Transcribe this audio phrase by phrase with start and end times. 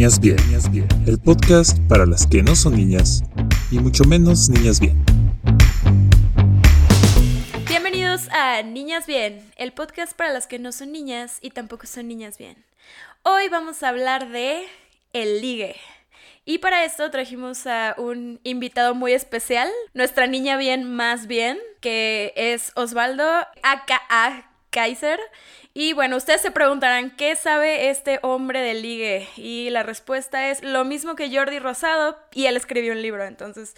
[0.00, 3.22] Niñas Bien, el podcast para las que no son niñas
[3.70, 4.96] y mucho menos niñas bien.
[7.68, 12.08] Bienvenidos a Niñas Bien, el podcast para las que no son niñas y tampoco son
[12.08, 12.56] niñas bien.
[13.24, 14.62] Hoy vamos a hablar de
[15.12, 15.76] el ligue.
[16.46, 22.32] Y para esto trajimos a un invitado muy especial, nuestra niña bien más bien, que
[22.36, 23.26] es Osvaldo,
[23.62, 25.18] aka Kaiser.
[25.72, 29.28] Y bueno, ustedes se preguntarán, ¿qué sabe este hombre del ligue?
[29.36, 33.74] Y la respuesta es lo mismo que Jordi Rosado, y él escribió un libro, entonces...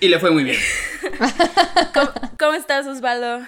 [0.00, 0.56] Y le fue muy bien.
[2.38, 3.40] ¿Cómo, estás, Osvaldo?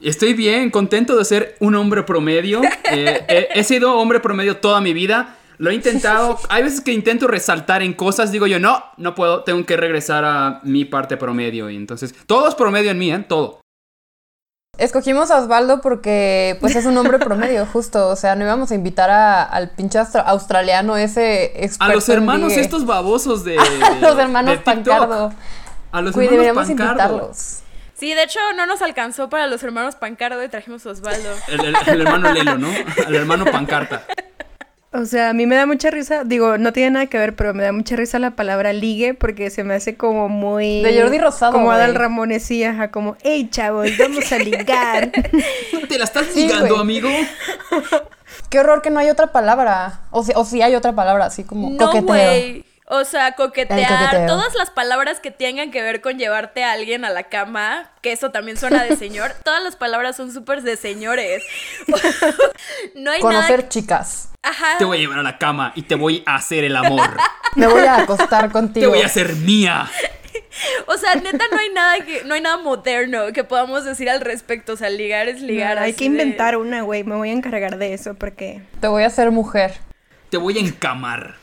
[0.00, 2.62] Estoy bien, contento de ser un hombre promedio.
[2.88, 5.36] Eh, he sido hombre promedio toda mi vida.
[5.58, 6.38] Lo he intentado.
[6.48, 10.24] Hay veces que intento resaltar en cosas, digo yo, no, no puedo, tengo que regresar
[10.24, 11.68] a mi parte promedio.
[11.68, 13.24] Y entonces, todo es promedio en mí, ¿eh?
[13.28, 13.60] Todo.
[14.78, 18.08] Escogimos a Osvaldo porque pues es un hombre promedio, justo.
[18.08, 22.52] O sea, no íbamos a invitar a, al pinche australiano ese experto A los hermanos
[22.52, 23.56] estos babosos de.
[24.00, 25.32] los hermanos Pancardo.
[25.92, 27.32] A los hermanos Pancardo.
[27.94, 31.30] Sí, de hecho no nos alcanzó para los hermanos Pancardo y trajimos a Osvaldo.
[31.48, 32.68] El, el hermano Lelo, ¿no?
[33.08, 34.04] El hermano Pancarta.
[35.00, 37.52] O sea, a mí me da mucha risa, digo, no tiene nada que ver, pero
[37.52, 40.82] me da mucha risa la palabra ligue porque se me hace como muy...
[40.82, 45.10] De Jordi Rosado, Como Adal Ramones, sí, ajá, como, hey, chavos, vamos a ligar.
[45.88, 47.08] ¿Te la estás ligando, amigo?
[48.48, 50.00] Qué horror que no hay otra palabra.
[50.10, 52.62] O, si, o sí hay otra palabra, así como no, coqueteo.
[52.88, 57.10] O sea, coquetear, todas las palabras que tengan que ver con llevarte a alguien a
[57.10, 61.42] la cama, que eso también suena de señor, todas las palabras son súper de señores.
[62.94, 64.30] no hay Conocer chicas.
[64.78, 67.10] Te voy a llevar a la cama y te voy a hacer el amor.
[67.56, 68.86] Me voy a acostar contigo.
[68.86, 69.90] Te voy a hacer mía.
[70.86, 74.20] O sea, neta, no hay nada que, no hay nada moderno que podamos decir al
[74.20, 74.74] respecto.
[74.74, 75.78] O sea, ligar es ligar.
[75.78, 77.02] hay que inventar una, güey.
[77.02, 78.62] Me voy a encargar de eso porque.
[78.80, 79.74] Te voy a hacer mujer.
[80.30, 81.34] Te voy a encamar.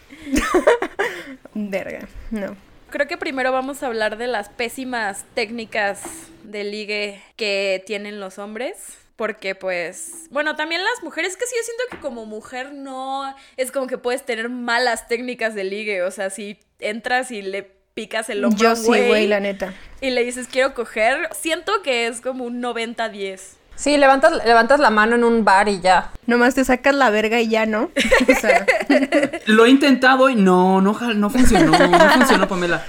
[1.54, 2.56] Verga, no.
[2.90, 6.02] Creo que primero vamos a hablar de las pésimas técnicas
[6.44, 8.98] de ligue que tienen los hombres.
[9.16, 13.72] Porque pues, bueno, también las mujeres, que sí, yo siento que como mujer no es
[13.72, 16.02] como que puedes tener malas técnicas de ligue.
[16.02, 18.60] O sea, si entras y le picas el hombro.
[18.60, 19.74] Yo sí, güey, la neta.
[20.02, 23.58] Y le dices quiero coger, siento que es como un 90-10.
[23.76, 26.12] Sí, levantas, levantas la mano en un bar y ya.
[26.26, 27.90] Nomás te sacas la verga y ya, ¿no?
[28.28, 28.66] O sea.
[29.46, 32.86] Lo he intentado y no, no, no funcionó, no funcionó, Pamela.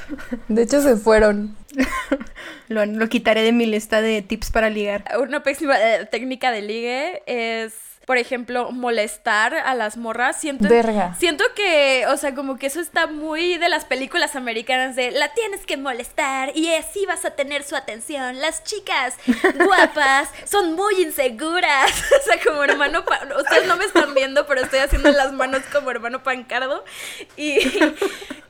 [0.48, 1.56] De hecho, se fueron.
[2.68, 5.04] Lo, lo quitaré de mi lista de tips para ligar.
[5.20, 7.74] Una pésima eh, técnica de ligue es
[8.06, 10.40] por ejemplo, molestar a las morras.
[10.40, 10.68] Siento,
[11.18, 15.32] siento que, o sea, como que eso está muy de las películas americanas de la
[15.32, 18.40] tienes que molestar y así vas a tener su atención.
[18.40, 19.16] Las chicas
[19.54, 21.90] guapas son muy inseguras.
[22.20, 23.04] o sea, como hermano,
[23.38, 26.84] ustedes no me están viendo, pero estoy haciendo las manos como hermano pancardo.
[27.36, 27.58] Y,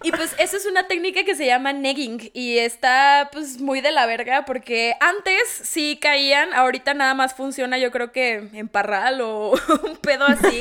[0.03, 3.91] y pues eso es una técnica que se llama negging y está pues muy de
[3.91, 9.21] la verga porque antes sí caían, ahorita nada más funciona yo creo que en parral
[9.21, 9.44] o
[9.84, 10.60] un pedo así,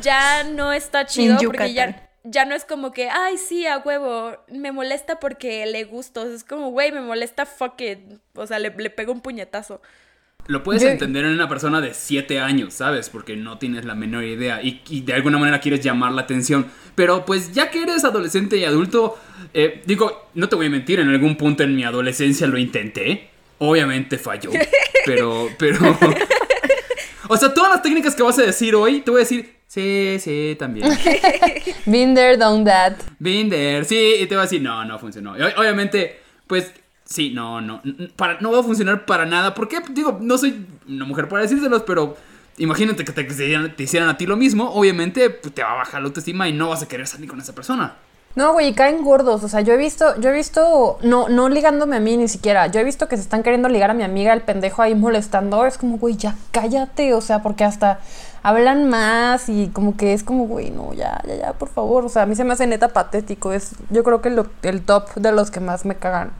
[0.00, 4.36] ya no está chido porque ya, ya no es como que, ay, sí, a huevo,
[4.48, 6.24] me molesta porque le gusto.
[6.24, 7.98] Es como, güey, me molesta fuck it.
[8.34, 9.80] O sea, le, le pego un puñetazo.
[10.48, 13.08] Lo puedes entender en una persona de 7 años, ¿sabes?
[13.08, 16.66] Porque no tienes la menor idea y, de alguna manera quieres llamar la atención.
[16.96, 19.18] Pero pues ya que eres adolescente y adulto,
[19.54, 23.30] eh, digo, no te voy a mentir, en algún punto en mi adolescencia lo intenté.
[23.58, 24.50] Obviamente falló.
[25.04, 25.98] Pero, pero,
[27.32, 30.18] o sea, todas las técnicas que vas a decir hoy, te voy a decir, sí,
[30.20, 30.86] sí, también.
[31.86, 32.94] Been there, done that.
[33.18, 35.32] Been there, sí, y te voy a decir, no, no funcionó.
[35.32, 36.72] obviamente, pues,
[37.04, 37.80] sí, no, no,
[38.16, 39.54] para, no va a funcionar para nada.
[39.54, 42.16] Porque, digo, no soy una mujer para decírselos, pero
[42.58, 46.02] imagínate que te, te hicieran a ti lo mismo, obviamente pues, te va a bajar
[46.02, 47.96] la autoestima y no vas a querer salir con esa persona.
[48.34, 49.44] No, güey, caen gordos.
[49.44, 52.66] O sea, yo he visto, yo he visto, no, no ligándome a mí ni siquiera.
[52.68, 55.66] Yo he visto que se están queriendo ligar a mi amiga, el pendejo ahí molestando.
[55.66, 57.14] Es como, güey, ya cállate.
[57.14, 58.00] O sea, porque hasta
[58.42, 62.04] hablan más y como que es como, güey, no, ya, ya, ya, por favor.
[62.04, 63.52] O sea, a mí se me hace neta patético.
[63.52, 64.28] Es, yo creo que
[64.68, 66.32] el top de los que más me cagan.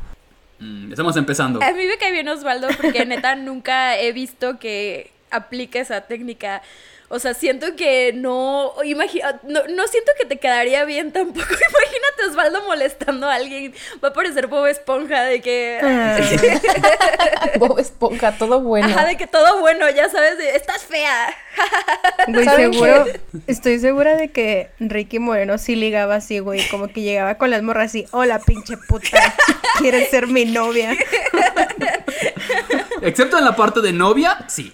[0.62, 1.61] Mm, estamos empezando.
[1.62, 6.62] A mí me cae bien Osvaldo porque neta nunca he visto que aplique esa técnica.
[7.14, 11.41] O sea, siento que no, imagina, no, no, siento que te quedaría bien tampoco.
[11.44, 13.75] Imagínate Osvaldo molestando a alguien.
[14.03, 15.79] Va a parecer Bob Esponja de que...
[15.82, 16.19] Ah.
[17.59, 18.87] Bob Esponja, todo bueno.
[18.87, 21.37] Ajá, de que todo bueno, ya sabes, estás fea.
[22.29, 23.05] Güey, seguro,
[23.47, 26.67] estoy segura de que Ricky Moreno sí ligaba así, güey.
[26.69, 29.19] Como que llegaba con las morras así, hola pinche puta,
[29.79, 30.97] ¿quieres ser mi novia?
[33.03, 34.73] Excepto en la parte de novia, sí.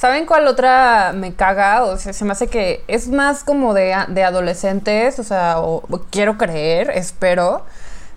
[0.00, 1.84] ¿Saben cuál otra me caga?
[1.84, 5.82] O sea, se me hace que es más como de, de adolescentes, o sea, o,
[6.08, 7.66] quiero creer, espero,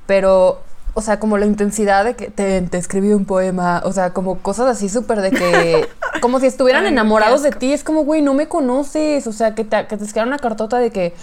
[0.05, 0.61] pero,
[0.93, 4.37] o sea, como la intensidad de que te, te escribí un poema, o sea, como
[4.39, 5.89] cosas así súper de que,
[6.21, 9.65] como si estuvieran enamorados de ti, es como, güey, no me conoces, o sea, que
[9.65, 11.13] te, que te escriban una cartota de que,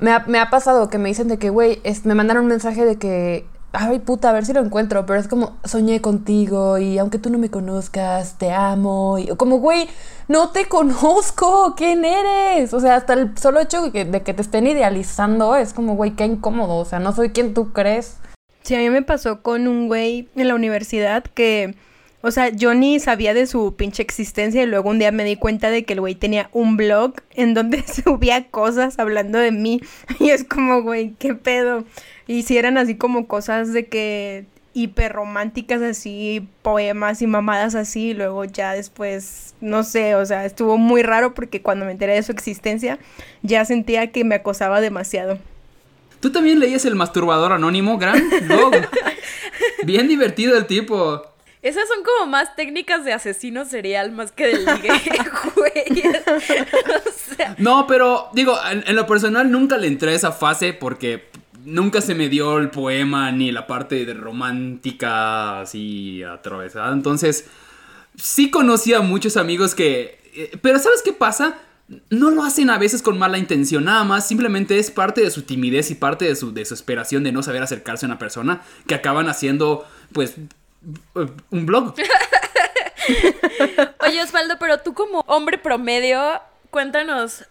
[0.00, 2.84] me ha, me ha pasado que me dicen de que, güey, me mandaron un mensaje
[2.84, 6.98] de que ay puta, a ver si lo encuentro, pero es como soñé contigo y
[6.98, 9.88] aunque tú no me conozcas, te amo y como güey,
[10.28, 12.72] no te conozco, ¿quién eres?
[12.72, 15.96] O sea, hasta el solo hecho de que, de que te estén idealizando es como
[15.96, 18.16] güey, qué incómodo, o sea, no soy quien tú crees.
[18.62, 21.74] Sí, a mí me pasó con un güey en la universidad que
[22.24, 25.36] o sea, yo ni sabía de su pinche existencia y luego un día me di
[25.36, 29.82] cuenta de que el güey tenía un blog en donde subía cosas hablando de mí.
[30.18, 31.84] Y es como, güey, qué pedo.
[32.26, 38.08] Y si eran así como cosas de que hiper románticas así, poemas y mamadas así,
[38.08, 42.14] y luego ya después, no sé, o sea, estuvo muy raro porque cuando me enteré
[42.14, 42.98] de su existencia
[43.42, 45.38] ya sentía que me acosaba demasiado.
[46.20, 47.98] ¿Tú también leías El Masturbador Anónimo?
[47.98, 48.18] Gran
[48.48, 48.72] blog.
[49.84, 51.33] Bien divertido el tipo.
[51.64, 54.90] Esas son como más técnicas de asesino serial más que de ligue,
[55.56, 56.02] güey.
[57.56, 61.30] No, pero digo, en, lo personal nunca le entré a esa fase porque
[61.64, 66.92] nunca se me dio el poema ni la parte de romántica así atravesada.
[66.92, 67.46] Entonces,
[68.14, 70.18] sí conocía a muchos amigos que...
[70.34, 71.56] Eh, pero ¿sabes qué pasa?
[72.10, 75.42] No lo hacen a veces con mala intención, nada más simplemente es parte de su
[75.42, 79.30] timidez y parte de su desesperación de no saber acercarse a una persona que acaban
[79.30, 80.34] haciendo, pues,
[81.50, 81.94] un blog.
[84.06, 86.40] Oye, Osvaldo, pero tú como hombre promedio,
[86.70, 87.44] cuéntanos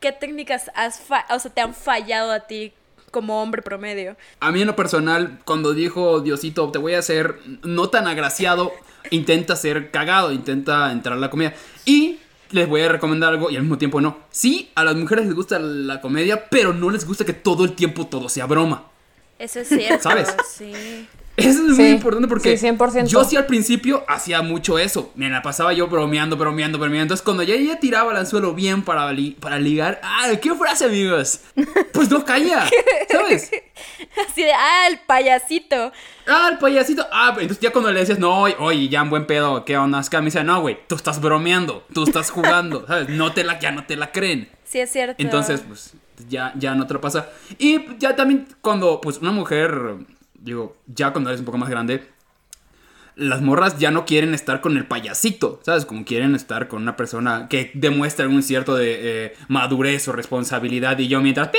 [0.00, 2.72] qué técnicas has o sea, te han fallado a ti
[3.10, 4.16] como hombre promedio.
[4.40, 8.72] A mí en lo personal, cuando dijo Diosito, te voy a hacer no tan agraciado,
[9.10, 11.54] intenta ser cagado, intenta entrar a la comedia.
[11.84, 12.18] Y
[12.50, 14.18] les voy a recomendar algo y al mismo tiempo no.
[14.30, 17.74] Sí, a las mujeres les gusta la comedia, pero no les gusta que todo el
[17.74, 18.84] tiempo todo sea broma.
[19.38, 20.02] Eso es cierto.
[20.02, 20.34] ¿Sabes?
[20.48, 21.08] Sí.
[21.38, 22.56] Eso es muy importante porque
[23.06, 25.12] yo sí al principio hacía mucho eso.
[25.14, 27.02] Me la pasaba yo bromeando, bromeando, bromeando.
[27.04, 31.40] Entonces cuando ya ella tiraba el anzuelo bien para, para ligar, ah, ¿qué frase, amigos?
[31.92, 32.68] Pues no calla,
[33.10, 33.52] ¿sabes?
[34.28, 35.92] Así de, ah, el payasito.
[36.26, 37.06] Ah, el payasito.
[37.12, 40.00] Ah, entonces ya cuando le decías, no, oye, ya en buen pedo, ¿qué onda?
[40.00, 43.10] Es que me dice, no, güey, tú estás bromeando, tú estás jugando, ¿sabes?
[43.10, 44.48] No te la, ya no te la creen.
[44.64, 45.14] Sí, es cierto.
[45.22, 45.94] Entonces, pues,
[46.28, 47.28] ya, ya no te lo pasa.
[47.58, 49.98] Y ya también cuando, pues, una mujer
[50.38, 52.06] digo, ya cuando eres un poco más grande,
[53.18, 55.84] las morras ya no quieren estar con el payasito, ¿sabes?
[55.84, 60.96] Como quieren estar con una persona que demuestra un cierto de eh, madurez o responsabilidad
[61.00, 61.48] y yo mientras...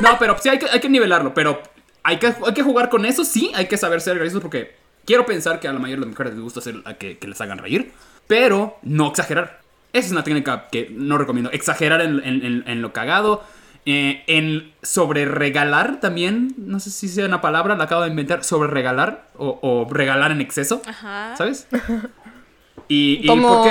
[0.00, 1.62] no, pero sí hay que, hay que nivelarlo, pero
[2.02, 4.74] hay que, hay que jugar con eso, sí, hay que saber ser graciosos porque
[5.06, 7.40] quiero pensar que a la mayoría de las mujeres les gusta hacer que, que les
[7.40, 7.92] hagan reír,
[8.26, 9.60] pero no exagerar.
[9.94, 11.50] Esa es una técnica que no recomiendo.
[11.50, 13.42] Exagerar en, en, en lo cagado
[13.86, 18.44] eh, en sobre regalar también, no sé si sea una palabra, la acabo de inventar,
[18.44, 20.82] sobre regalar o, regalar en exceso,
[21.36, 21.66] ¿sabes?
[22.92, 23.64] Y, como...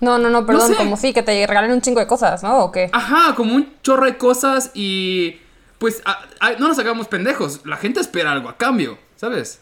[0.00, 2.60] No, no, no, perdón, como sí, que te regalen un chingo de cosas, ¿no?
[2.60, 2.88] ¿O qué?
[2.92, 5.38] Ajá, como un chorro de cosas y
[5.78, 6.02] pues
[6.58, 9.60] no nos hagamos pendejos, la gente espera algo a cambio, ¿sabes?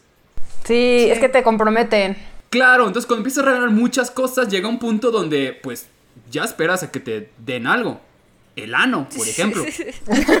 [0.63, 2.17] Sí, es que te comprometen.
[2.49, 5.87] Claro, entonces cuando empiezas a regalar muchas cosas llega un punto donde pues
[6.31, 7.99] ya esperas a que te den algo
[8.63, 9.65] el ano, por ejemplo.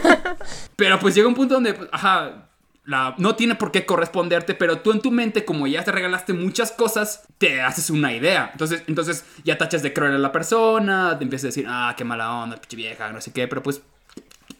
[0.75, 2.49] pero pues llega un punto donde, pues, ajá,
[2.85, 6.33] la, no tiene por qué corresponderte, pero tú en tu mente, como ya te regalaste
[6.33, 8.49] muchas cosas, te haces una idea.
[8.51, 12.03] Entonces, entonces ya tachas de cruel a la persona, te empiezas a decir, ah, qué
[12.03, 13.81] mala onda, pinche vieja, no sé qué, pero pues,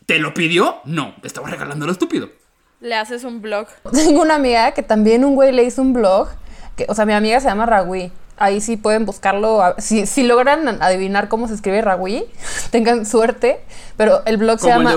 [0.05, 0.81] ¿te lo pidió?
[0.85, 2.29] No, te estaba regalando lo estúpido.
[2.81, 3.67] Le haces un blog.
[3.91, 6.29] Tengo una amiga que también un güey le hizo un blog,
[6.75, 9.75] que, o sea, mi amiga se llama Ragui ahí sí pueden buscarlo.
[9.77, 12.25] Si, si logran adivinar cómo se escribe Ragui,
[12.71, 13.61] tengan suerte.
[13.97, 14.95] Pero el blog se llama.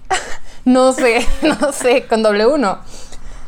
[0.64, 2.78] no sé, no sé, con doble uno.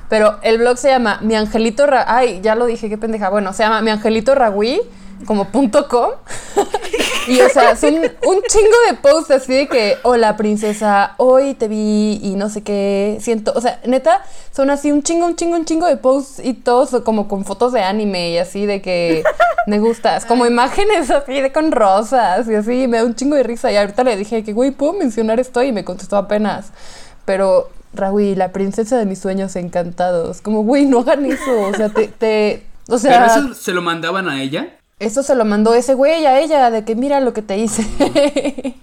[0.09, 3.31] Pero el blog se llama Mi Angelito Ra Ay, ya lo dije, qué pendeja.
[3.31, 4.81] Bueno, se llama Mi Angelito Ragui
[5.25, 6.11] como punto com.
[7.27, 11.69] Y o sea, son un chingo de posts así de que, hola princesa, hoy te
[11.69, 14.25] vi y no sé qué, siento, o sea, neta,
[14.55, 17.73] son así un chingo, un chingo, un chingo de posts y todos como con fotos
[17.73, 19.23] de anime y así de que
[19.67, 23.43] me gustas, como imágenes así de con rosas y así, me da un chingo de
[23.43, 25.63] risa y ahorita le dije que, güey, ¿puedo mencionar esto?
[25.63, 26.73] Y me contestó apenas,
[27.25, 27.71] pero...
[27.95, 30.41] Raúl, la princesa de mis sueños encantados.
[30.41, 31.61] Como, güey, no hagan eso.
[31.61, 34.77] O sea, te, te o sea, ¿Pero eso se lo mandaban a ella?
[35.03, 37.85] Eso se lo mandó ese güey a ella, de que mira lo que te hice.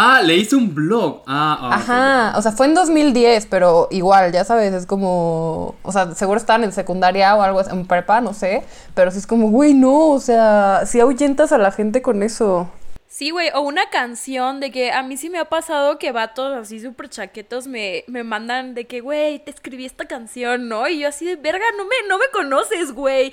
[0.00, 1.22] Ah, le hice un blog.
[1.26, 5.90] Ah, ah Ajá, o sea, fue en 2010, pero igual, ya sabes, es como, o
[5.90, 8.62] sea, seguro estaban en secundaria o algo, en prepa, no sé,
[8.94, 12.68] pero sí es como, güey, no, o sea, si ahuyentas a la gente con eso.
[13.08, 16.54] Sí, güey, o una canción de que a mí sí me ha pasado que vatos
[16.54, 20.86] así súper chaquetos me, me mandan de que, güey, te escribí esta canción, ¿no?
[20.88, 23.32] Y yo así de, verga, no me, no me conoces, güey.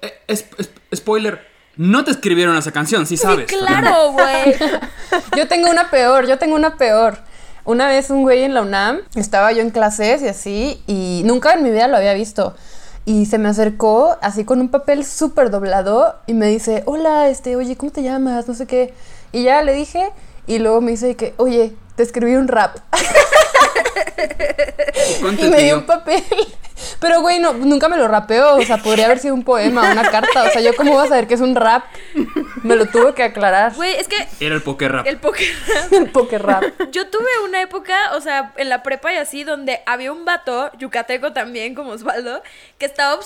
[0.00, 0.44] Eh,
[0.94, 1.46] spoiler,
[1.76, 3.50] no te escribieron esa canción, sí sabes.
[3.50, 4.56] Sí, claro, güey.
[5.36, 7.18] yo tengo una peor, yo tengo una peor.
[7.66, 11.52] Una vez un güey en la UNAM, estaba yo en clases y así, y nunca
[11.52, 12.56] en mi vida lo había visto
[13.06, 17.56] y se me acercó así con un papel súper doblado y me dice, hola, este,
[17.56, 18.48] oye, ¿cómo te llamas?
[18.48, 18.94] No sé qué.
[19.32, 20.10] Y ya le dije
[20.46, 22.76] y luego me dice que, oye, te escribí un rap.
[25.38, 26.24] y me dio un papel
[27.00, 28.56] pero, güey, no, nunca me lo rapeó.
[28.56, 30.44] O sea, podría haber sido un poema, una carta.
[30.44, 31.84] O sea, yo cómo voy a saber que es un rap.
[32.62, 33.74] Me lo tuve que aclarar.
[33.74, 34.16] Güey, es que...
[34.40, 35.06] Era el poker rap.
[35.06, 35.92] El poker rap.
[35.92, 36.64] el poker rap.
[36.90, 40.70] Yo tuve una época, o sea, en la prepa y así, donde había un vato,
[40.78, 42.42] yucateco también, como Osvaldo,
[42.78, 43.18] que estaba,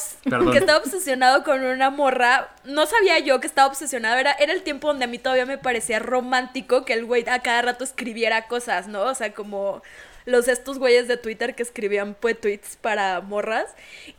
[0.52, 2.48] que estaba obsesionado con una morra.
[2.64, 4.16] No sabía yo que estaba obsesionado.
[4.16, 7.40] Era, era el tiempo donde a mí todavía me parecía romántico que el güey a
[7.40, 9.02] cada rato escribiera cosas, ¿no?
[9.02, 9.82] O sea, como
[10.28, 13.66] los estos güeyes de Twitter que escribían pues tweets para morras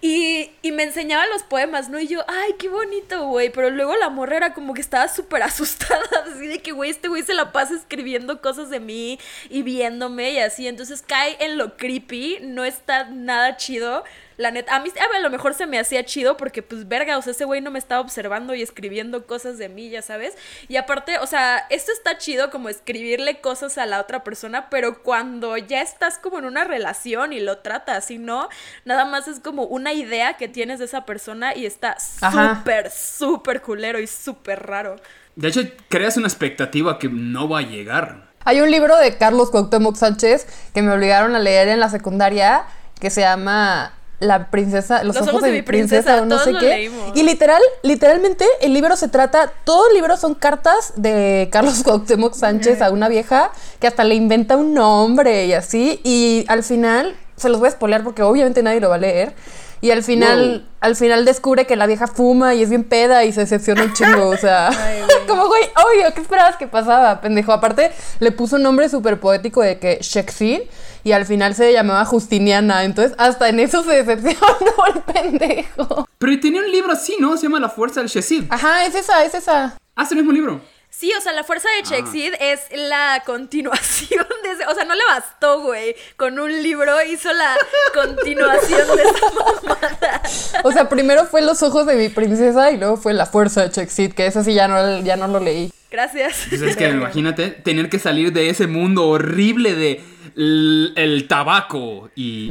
[0.02, 2.00] y, y me enseñaba los poemas, ¿no?
[2.00, 5.44] Y yo, ay, qué bonito, güey, pero luego la morra era como que estaba súper
[5.44, 9.62] asustada, así de que, güey, este güey se la pasa escribiendo cosas de mí y
[9.62, 14.04] viéndome y así, entonces cae en lo creepy, no está nada chido.
[14.40, 17.22] La neta, a mí a lo mejor se me hacía chido porque, pues, verga, o
[17.22, 20.34] sea, ese güey no me estaba observando y escribiendo cosas de mí, ya sabes.
[20.70, 25.04] Y aparte, o sea, esto está chido como escribirle cosas a la otra persona, pero
[25.04, 28.48] cuando ya estás como en una relación y lo tratas, y no,
[28.86, 33.62] nada más es como una idea que tienes de esa persona y está súper, súper
[33.62, 34.96] culero y súper raro.
[35.36, 38.30] De hecho, creas una expectativa que no va a llegar.
[38.46, 42.64] Hay un libro de Carlos Cuauhtémoc Sánchez que me obligaron a leer en la secundaria
[43.02, 46.92] que se llama la princesa, los, ojos, de, mi princesa, o no sé qué.
[47.16, 52.34] Y literal, literalmente el libro se trata, todo el libro son cartas de Carlos Cuauhtémoc
[52.34, 56.02] Sánchez a una vieja que hasta le inventa un nombre y así.
[56.04, 59.34] Y al final, se los voy a spoiler porque obviamente nadie lo va a leer.
[59.82, 63.32] Y al final, al final descubre que la vieja fuma y es bien peda y
[63.32, 64.28] se decepciona un chingo.
[64.28, 64.70] O sea,
[65.28, 67.54] como güey, obvio, ¿qué esperabas que pasaba, pendejo?
[67.54, 70.68] Aparte, le puso un nombre súper poético de que Shakespeare
[71.04, 72.84] y al final se llamaba Justiniana.
[72.84, 76.08] Entonces, hasta en eso se decepcionó el pendejo.
[76.18, 77.38] Pero tenía un libro así, ¿no?
[77.38, 78.48] Se llama La Fuerza del Shakespeare.
[78.50, 79.78] Ajá, es esa, es esa.
[79.96, 80.62] Ah, es el mismo libro.
[81.00, 82.38] Sí, o sea, la fuerza de Chexid ah.
[82.42, 84.66] es la continuación de ese.
[84.66, 85.96] O sea, no le bastó, güey.
[86.18, 87.56] Con un libro hizo la
[87.94, 90.22] continuación de esa mamada.
[90.66, 93.70] O sea, primero fue Los ojos de mi princesa y luego fue La fuerza de
[93.70, 95.72] Chexid, que ese sí ya no, ya no lo leí.
[95.90, 96.48] Gracias.
[96.50, 100.04] Pues es que imagínate tener que salir de ese mundo horrible de
[100.36, 102.50] el tabaco y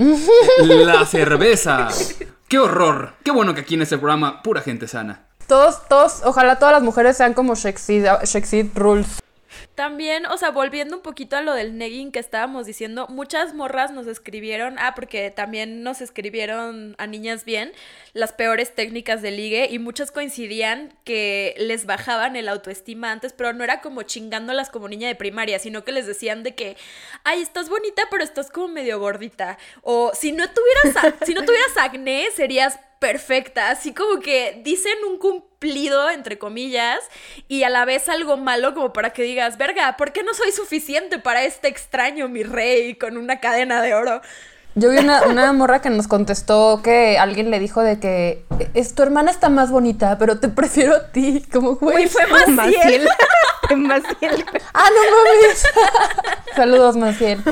[0.64, 1.88] la cerveza.
[2.48, 3.12] ¡Qué horror!
[3.22, 5.27] Qué bueno que aquí en este programa pura gente sana.
[5.48, 9.06] Todos, todos, ojalá todas las mujeres sean como Shexid Rules.
[9.74, 13.90] También, o sea, volviendo un poquito a lo del negging que estábamos diciendo, muchas morras
[13.90, 17.72] nos escribieron, ah, porque también nos escribieron a niñas bien
[18.12, 23.54] las peores técnicas de ligue y muchas coincidían que les bajaban el autoestima antes, pero
[23.54, 26.76] no era como chingándolas como niña de primaria, sino que les decían de que,
[27.24, 29.56] ay, estás bonita, pero estás como medio gordita.
[29.80, 35.18] O si no tuvieras, si no tuvieras acné, serías perfecta, así como que dicen un
[35.18, 36.98] cumplido, entre comillas,
[37.48, 40.52] y a la vez algo malo como para que digas, verga, ¿por qué no soy
[40.52, 44.20] suficiente para este extraño, mi rey, con una cadena de oro?
[44.74, 48.94] Yo vi una, una, morra que nos contestó que alguien le dijo de que es
[48.94, 51.44] tu hermana está más bonita, pero te prefiero a ti.
[51.52, 52.06] Como güey.
[52.08, 53.08] fue Maciel.
[53.76, 54.44] Maciel.
[54.74, 55.66] Ah, no mames.
[56.54, 57.42] Saludos, Maciel.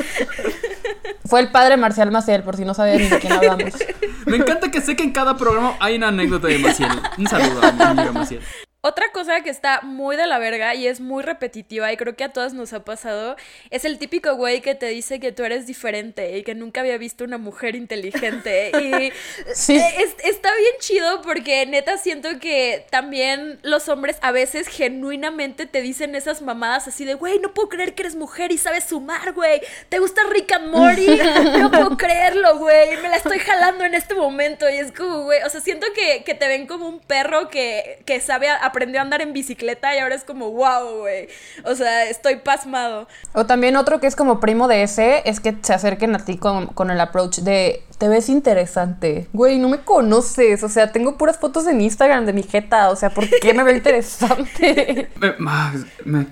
[1.25, 3.75] Fue el padre Marcial Maciel, por si no sabían de quién hablamos.
[4.27, 6.91] Me encanta que sé que en cada programa hay una anécdota de Maciel.
[7.19, 8.43] Un saludo a mi amiga Maciel.
[8.87, 12.23] Otra cosa que está muy de la verga y es muy repetitiva y creo que
[12.23, 13.35] a todas nos ha pasado
[13.71, 16.97] es el típico güey que te dice que tú eres diferente y que nunca había
[16.97, 18.71] visto una mujer inteligente.
[18.81, 19.13] y
[19.49, 26.15] está bien chido porque neta siento que también los hombres a veces genuinamente te dicen
[26.15, 29.63] esas mamadas así de, güey, no puedo creer que eres mujer y sabes sumar, güey.
[29.89, 31.07] ¿Te gusta Rick and Morty?
[31.57, 32.97] No puedo creerlo, güey.
[32.99, 36.23] Me la estoy jalando en este momento y es como, güey, o sea, siento que,
[36.37, 40.15] te ven como un perro que, que sabe aprendió a andar en bicicleta y ahora
[40.15, 41.29] es como, wow, güey.
[41.65, 43.09] O sea, estoy pasmado.
[43.33, 46.37] O también otro que es como primo de ese es que se acerquen a ti
[46.37, 49.29] con, con el approach de, te ves interesante.
[49.33, 50.63] Güey, no me conoces.
[50.63, 52.91] O sea, tengo puras fotos en Instagram de mi jeta.
[52.91, 55.09] O sea, ¿por qué me veo interesante?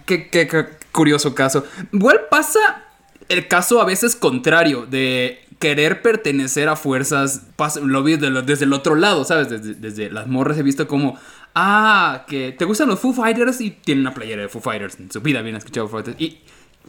[0.05, 1.65] ¿Qué, qué, qué, curioso caso.
[1.93, 2.85] Igual pasa
[3.31, 7.47] el caso a veces contrario de querer pertenecer a fuerzas,
[7.83, 9.49] lo vi desde el otro lado, ¿sabes?
[9.49, 11.19] Desde, las morras he visto como,
[11.55, 14.99] ah, que te gustan los Foo Fighters y tienen una playera de Foo Fighters.
[14.99, 16.21] En su vida bien escuchado Foo Fighters.
[16.21, 16.41] Y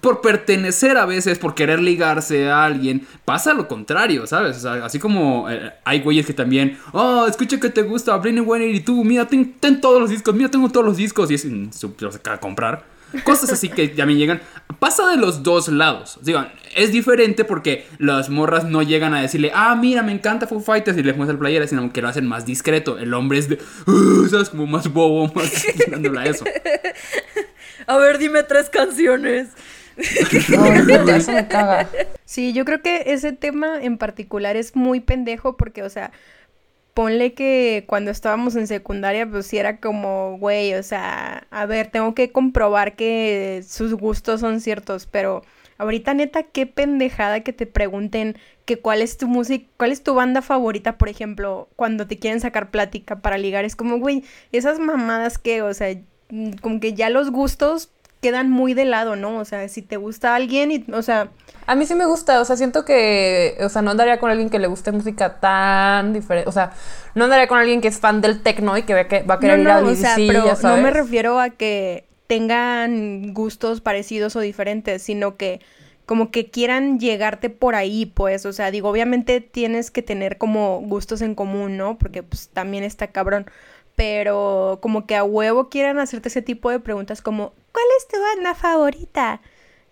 [0.01, 4.57] por pertenecer a veces, por querer ligarse a alguien, pasa lo contrario, ¿sabes?
[4.57, 8.45] O sea, así como eh, hay güeyes que también, oh, escucha que te gusta Blink
[8.62, 11.72] y tú, mira, ten, todos los discos, mira, tengo todos los discos y es en
[11.74, 11.93] su,
[12.29, 12.95] a comprar.
[13.24, 14.41] Cosas así que ya me llegan.
[14.79, 16.19] Pasa de los dos lados.
[16.22, 16.45] Digo,
[16.75, 20.98] es diferente porque las morras no llegan a decirle, ah, mira, me encanta Foo Fighters
[20.98, 22.98] y le muestra el playera, sino que lo hacen más discreto.
[22.98, 24.50] El hombre es de, uh, ¿sabes?
[24.50, 25.65] Como más bobo, más
[26.17, 26.45] a eso.
[27.88, 29.50] A ver, dime tres canciones.
[29.98, 31.88] eso me caga.
[32.25, 36.12] Sí, yo creo que ese tema en particular es muy pendejo porque, o sea,
[36.96, 41.92] ponle que cuando estábamos en secundaria, pues sí era como, güey, o sea, a ver,
[41.92, 45.44] tengo que comprobar que sus gustos son ciertos, pero
[45.78, 50.14] ahorita neta, qué pendejada que te pregunten que cuál es tu música, cuál es tu
[50.16, 54.24] banda favorita, por ejemplo, cuando te quieren sacar plática para ligar, es como, güey,
[54.54, 55.94] esas mamadas que, o sea,
[56.62, 57.92] como que ya los gustos
[58.25, 59.38] quedan muy de lado, ¿no?
[59.38, 61.29] O sea, si te gusta alguien y, o sea...
[61.67, 64.50] A mí sí me gusta, o sea, siento que, o sea, no andaría con alguien
[64.50, 66.72] que le guste música tan diferente, o sea,
[67.13, 69.01] no andaría con alguien que es fan del techno y que va
[69.36, 74.36] a querer ir a o sea, pero no me refiero a que tengan gustos parecidos
[74.36, 75.62] o diferentes, sino que
[76.08, 80.82] como que quieran llegarte por ahí, pues, o sea, digo, obviamente tienes que tener como
[80.82, 82.00] gustos en común, ¿no?
[82.00, 83.46] Porque pues también está cabrón,
[83.96, 88.18] pero como que a huevo quieran hacerte ese tipo de preguntas como, ¿cuál es tu
[88.20, 89.42] banda favorita?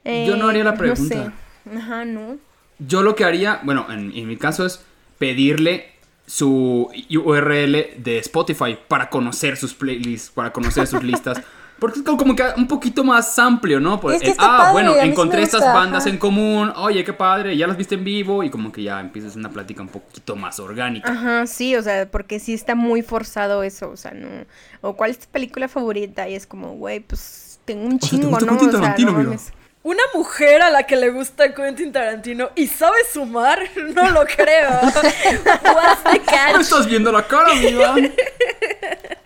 [0.03, 1.33] Yo no haría la eh, pregunta.
[1.75, 2.37] Ajá, no.
[2.79, 4.83] Yo lo que haría, bueno, en, mi caso es
[5.17, 5.91] pedirle
[6.25, 11.41] su URL de Spotify para conocer sus playlists, para conocer sus listas.
[11.79, 13.99] Porque es como que un poquito más amplio, ¿no?
[13.99, 18.03] Pues, ah, bueno, encontré estas bandas en común, oye, qué padre, ya las viste en
[18.03, 21.11] vivo y como que ya empiezas una plática un poquito más orgánica.
[21.11, 24.45] Ajá, sí, o sea, porque sí está muy forzado eso, o sea, no.
[24.81, 28.57] O cuál es tu película favorita y es como, güey, pues tengo un chingo, ¿no?
[28.57, 29.37] O sea, no
[29.83, 33.59] Una mujer a la que le gusta Quentin Tarantino y sabe sumar,
[33.95, 34.79] no lo creo.
[36.55, 37.95] ¿Me estás viendo la cara, amiga?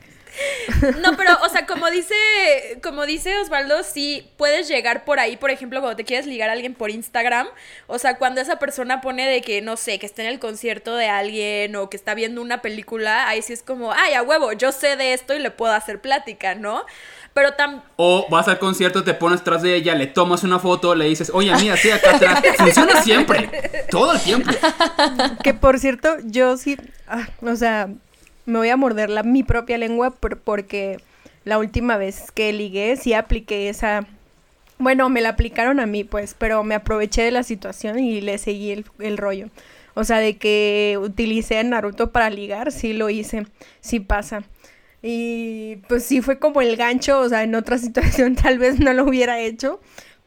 [1.02, 2.16] No, pero, o sea, como dice,
[2.84, 6.54] como dice Osvaldo, sí puedes llegar por ahí, por ejemplo, cuando te quieres ligar a
[6.54, 7.48] alguien por Instagram,
[7.88, 10.96] o sea, cuando esa persona pone de que, no sé, que está en el concierto
[10.96, 14.54] de alguien o que está viendo una película, ahí sí es como, ay, a huevo,
[14.54, 16.86] yo sé de esto y le puedo hacer plática, ¿no?
[17.34, 20.96] Pero tam o vas al concierto, te pones tras de ella, le tomas una foto,
[20.96, 22.42] le dices, oye, mira, sí, acá atrás.
[22.58, 24.50] Funciona siempre, todo el tiempo.
[25.44, 26.78] Que por cierto, yo sí,
[27.08, 27.90] ah, o sea,
[28.48, 30.98] me voy a morder la, mi propia lengua porque
[31.44, 34.08] la última vez que ligué sí apliqué esa...
[34.80, 38.38] Bueno, me la aplicaron a mí, pues, pero me aproveché de la situación y le
[38.38, 39.50] seguí el, rollo.
[39.96, 43.48] O sea, de que utilicé a Naruto para ligar, sí lo hice,
[43.82, 44.44] sí pasa.
[45.02, 48.94] Y pues sí fue como el gancho, o sea, en otra situación tal vez no
[48.94, 49.82] lo hubiera hecho,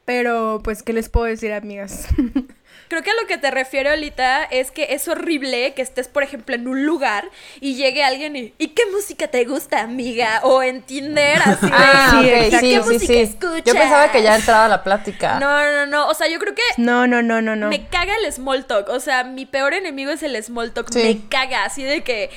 [0.05, 2.09] pero pues, ¿qué les puedo decir, amigas?
[2.91, 6.25] Creo que a lo que te refiero, ahorita es que es horrible que estés, por
[6.25, 10.41] ejemplo, en un lugar y llegue alguien y, ¿y qué música te gusta, amiga?
[10.43, 13.63] O en Tinder, así de, ah, sí, sí, ¿qué música escuchas?
[13.65, 15.39] Yo pensaba que ya entraba la plática.
[15.39, 16.63] No, no, no, o sea, yo creo que...
[16.79, 17.69] No, no, no, no, no.
[17.69, 21.29] Me caga el small talk, o sea, mi peor enemigo es el small talk, me
[21.29, 22.31] caga, así de que...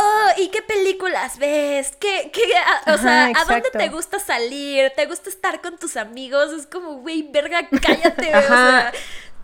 [0.00, 1.96] Oh, ¿y qué películas ves?
[2.00, 2.42] ¿Qué, qué,
[2.86, 4.92] o sea, ¿a dónde te gusta salir?
[4.94, 6.52] ¿Te gusta estar con tus amigos?
[6.52, 8.92] Es como, güey, verga, cállate, o sea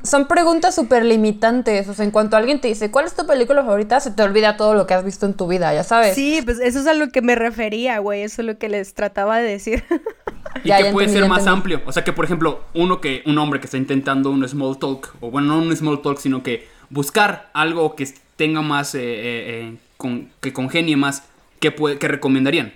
[0.04, 1.88] son preguntas súper limitantes.
[1.88, 3.98] O sea, en cuanto alguien te dice, ¿cuál es tu película favorita?
[4.00, 6.14] Se te olvida todo lo que has visto en tu vida, ya sabes.
[6.14, 8.22] Sí, pues eso es a lo que me refería, güey.
[8.22, 9.82] Eso es lo que les trataba de decir.
[10.62, 11.80] y que puede ser más amplio.
[11.86, 15.14] O sea, que por ejemplo, uno que, un hombre que está intentando un small talk,
[15.20, 19.76] o bueno, no un small talk, sino que buscar algo que tenga más, eh, eh,
[19.98, 21.24] eh, que congenie más,
[21.60, 22.74] ¿qué, qué recomendarían?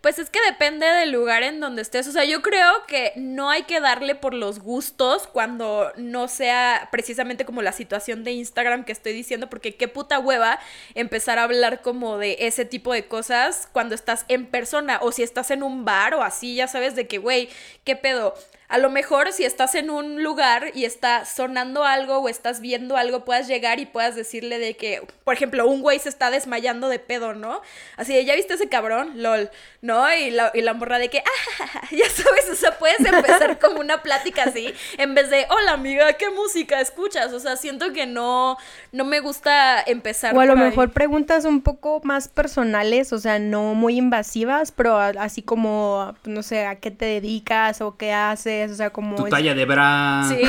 [0.00, 2.06] Pues es que depende del lugar en donde estés.
[2.06, 6.88] O sea, yo creo que no hay que darle por los gustos cuando no sea
[6.92, 10.60] precisamente como la situación de Instagram que estoy diciendo, porque qué puta hueva
[10.94, 15.24] empezar a hablar como de ese tipo de cosas cuando estás en persona o si
[15.24, 17.48] estás en un bar o así, ya sabes de que, güey,
[17.82, 18.34] ¿qué pedo?
[18.70, 22.98] A lo mejor si estás en un lugar y está sonando algo o estás viendo
[22.98, 26.90] algo, puedas llegar y puedas decirle de que, por ejemplo, un güey se está desmayando
[26.90, 27.62] de pedo, ¿no?
[27.96, 29.22] Así de, ¿ya viste ese cabrón?
[29.22, 29.48] LOL,
[29.80, 30.12] ¿no?
[30.14, 33.80] Y la, y la morra de que, ah, ya sabes, o sea, puedes empezar como
[33.80, 37.32] una plática así, en vez de, hola amiga, ¿qué música escuchas?
[37.32, 38.58] O sea, siento que no,
[38.92, 40.36] no me gusta empezar.
[40.36, 44.98] O a lo mejor preguntas un poco más personales, o sea, no muy invasivas, pero
[44.98, 49.16] así como, no sé, a qué te dedicas o qué haces es, o sea, como...
[49.16, 50.24] Tu talla de bra.
[50.28, 50.42] Sí.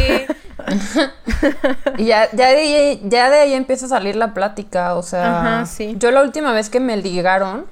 [1.97, 5.39] y ya, ya, de ahí, ya de ahí empieza a salir la plática, o sea...
[5.39, 5.95] Ajá, sí.
[5.97, 7.65] Yo la última vez que me ligaron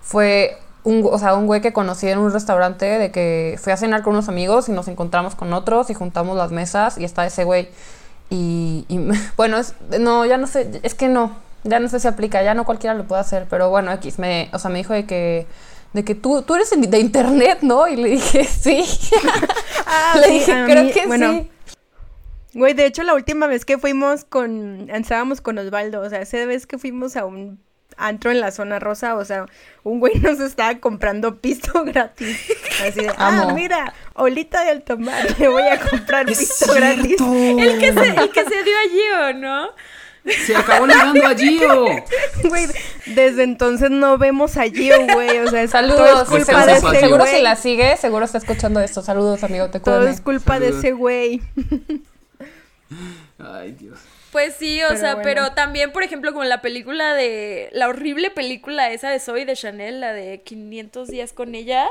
[0.00, 3.76] fue un, o sea, un güey que conocí en un restaurante de que fui a
[3.76, 7.26] cenar con unos amigos y nos encontramos con otros y juntamos las mesas y está
[7.26, 7.68] ese güey.
[8.30, 8.98] Y, y
[9.36, 12.54] bueno, es, no, ya no sé, es que no, ya no sé si aplica, ya
[12.54, 15.46] no cualquiera lo puede hacer, pero bueno, X, me, o sea, me dijo de que
[15.92, 17.88] de que tú, tú eres de internet, ¿no?
[17.88, 18.84] Y le dije, sí.
[19.90, 21.50] Ah, le dije, creo que sí.
[22.52, 24.90] Güey, de hecho, la última vez que fuimos con.
[24.90, 27.58] Estábamos con Osvaldo, o sea, esa vez que fuimos a un
[27.96, 29.46] antro en la zona rosa, o sea,
[29.82, 32.38] un güey nos estaba comprando pisto gratis.
[32.86, 37.20] Así de, ah, mira, Olita de alto mar, le voy a comprar pisto gratis.
[37.20, 39.70] El que, se, el que se dio allí, ¿o no?
[40.46, 41.84] Se acabó ligando a Gio.
[42.44, 42.66] Güey,
[43.06, 45.38] desde entonces no vemos a Gio, güey.
[45.38, 46.22] O sea, saludos.
[46.22, 49.02] Es culpa de ese seguro si la sigue, seguro está escuchando esto.
[49.02, 49.68] Saludos, amigo.
[49.70, 51.40] Te Todo es culpa de ese güey.
[53.38, 53.98] Ay, Dios.
[54.32, 57.70] Pues sí, o sea, pero también, por ejemplo, con la película de.
[57.72, 61.88] La horrible película esa de Zoe de Chanel, la de 500 días con ella.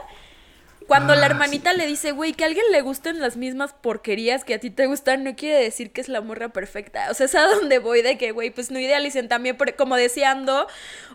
[0.88, 4.46] Cuando la ah, hermanita le dice, güey, que a alguien le gusten las mismas porquerías
[4.46, 7.08] que a ti te gustan, no quiere decir que es la morra perfecta.
[7.12, 10.66] O sea, es a donde voy de que, güey, pues no idealicen también, como deseando.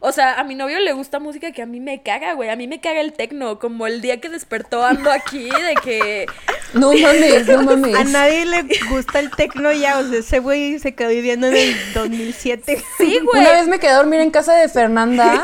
[0.01, 2.51] O sea, a mi novio le gusta música que a mí me caga, güey.
[2.51, 6.27] A mí me caga el tecno, como el día que despertó ando aquí, de que.
[6.75, 7.95] No mames, no mames.
[7.95, 11.55] A nadie le gusta el tecno ya, o sea, ese güey se quedó viviendo en
[11.55, 12.83] el 2007.
[12.97, 13.43] Sí, güey.
[13.43, 15.43] Una vez me quedé a dormir en casa de Fernanda.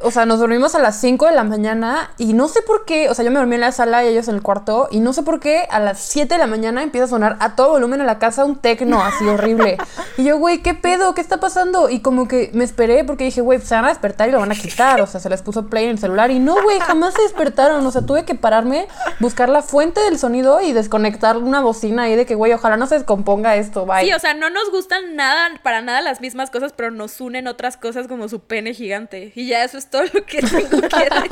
[0.00, 3.08] O sea, nos dormimos a las 5 de la mañana y no sé por qué,
[3.08, 4.88] o sea, yo me dormí en la sala y ellos en el cuarto.
[4.90, 7.56] Y no sé por qué a las 7 de la mañana empieza a sonar a
[7.56, 9.78] todo volumen en la casa un tecno así horrible.
[10.16, 11.14] Y yo, güey, ¿qué pedo?
[11.14, 11.90] ¿Qué está pasando?
[11.90, 14.52] Y como que me esperé porque dije, güey, se van a despertar y lo van
[14.52, 15.00] a quitar.
[15.00, 16.30] O sea, se les puso play en el celular.
[16.30, 17.84] Y no, güey, jamás se despertaron.
[17.84, 18.86] O sea, tuve que pararme,
[19.20, 22.86] buscar la fuente del sonido y desconectar una bocina ahí de que, güey, ojalá no
[22.86, 23.86] se descomponga esto.
[23.86, 24.04] Bye.
[24.04, 27.48] Sí, o sea, no nos gustan nada, para nada las mismas cosas, pero nos unen
[27.48, 29.32] otras cosas como su pene gigante.
[29.34, 31.26] Y ya eso es todo lo que tengo que decir.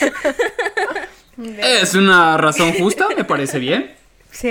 [1.38, 3.94] Es una razón justa, me parece bien.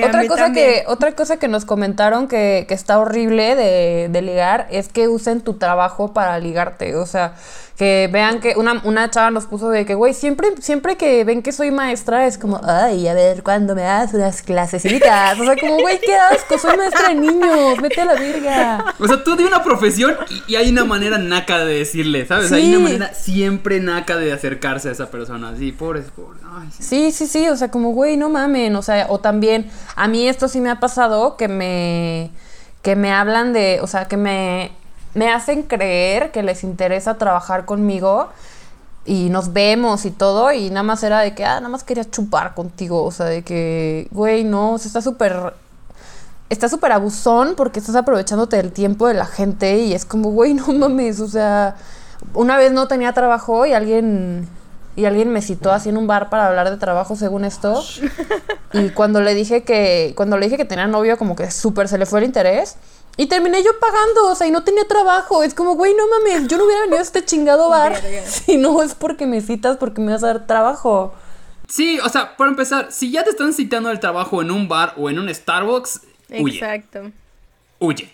[0.06, 4.67] otra, cosa que, otra cosa que nos comentaron que, que está horrible de, de, ligar
[4.72, 6.96] es que usen tu trabajo para ligarte.
[6.96, 7.36] O sea,
[7.77, 11.41] que vean que una, una chava nos puso de que, güey, siempre, siempre que ven
[11.41, 15.39] que soy maestra es como, ay, a ver, cuando me das unas clasecitas.
[15.39, 18.95] O sea, como, güey, qué asco, soy maestra de niños, vete a la verga.
[18.99, 20.15] O sea, tú de una profesión
[20.47, 22.51] y, hay una manera naca de decirle, ¿sabes?
[22.51, 25.49] Hay una manera siempre naca de acercarse a esa persona.
[25.49, 26.41] Así, pobres, pobres.
[26.79, 27.12] sí.
[27.12, 28.75] sí, sí, o sea, como, güey, no mamen.
[28.75, 32.29] O sea, o también, a mí esto sí me ha pasado que me,
[32.83, 34.71] que me hablan de, o sea, que me
[35.13, 38.30] me hacen creer que les interesa trabajar conmigo
[39.06, 42.10] y nos vemos y todo y nada más era de que, ah, nada más quería
[42.10, 45.54] chupar contigo, o sea, de que, güey, no, o sea, está súper,
[46.49, 50.54] está súper abusón porque estás aprovechándote del tiempo de la gente y es como, güey,
[50.54, 51.76] no mames, o sea,
[52.34, 54.47] una vez no tenía trabajo y alguien...
[54.95, 57.84] Y alguien me citó así en un bar para hablar de trabajo según esto.
[58.73, 61.99] Y cuando le dije que, cuando le dije que tenía novio, como que súper se
[61.99, 62.76] le fue el interés.
[63.15, 65.43] Y terminé yo pagando, o sea, y no tenía trabajo.
[65.43, 68.82] Es como, güey, no mames, yo no hubiera venido a este chingado bar si no
[68.82, 71.13] es porque me citas, porque me vas a dar trabajo.
[71.67, 74.93] Sí, o sea, para empezar, si ya te están citando el trabajo en un bar
[74.97, 76.58] o en un Starbucks, huye.
[76.58, 77.12] Exacto.
[77.80, 78.12] Huye.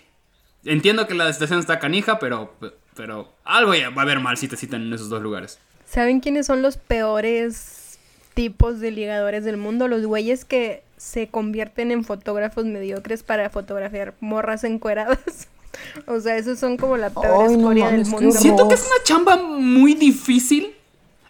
[0.64, 2.54] Entiendo que la situación está canija, pero,
[2.94, 5.58] pero algo ya va a haber mal si te citan en esos dos lugares.
[5.86, 7.98] ¿Saben quiénes son los peores
[8.34, 9.88] tipos de ligadores del mundo?
[9.88, 15.48] Los güeyes que se convierten en fotógrafos mediocres para fotografiar morras encueradas.
[16.06, 18.32] o sea, esos son como la peor escoria del mundo.
[18.32, 20.74] Siento que es una chamba muy difícil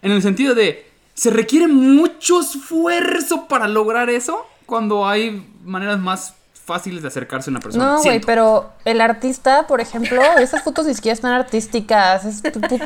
[0.01, 6.35] en el sentido de se requiere mucho esfuerzo para lograr eso cuando hay maneras más
[6.63, 7.85] fáciles de acercarse a una persona.
[7.85, 12.25] No, güey, pero el artista, por ejemplo, esas fotos ni siquiera están artísticas.
[12.25, 12.41] Es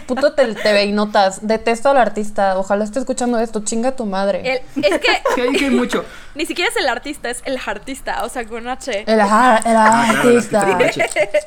[0.08, 1.46] puto TV y notas.
[1.46, 2.58] Detesto al artista.
[2.58, 3.64] Ojalá esté escuchando esto.
[3.64, 4.64] Chinga tu madre.
[4.76, 5.42] es que.
[5.42, 6.06] hay mucho.
[6.36, 8.24] Ni siquiera es el artista, es el artista.
[8.24, 9.04] O sea, con H.
[9.08, 9.62] El, ah,
[10.10, 10.78] artista.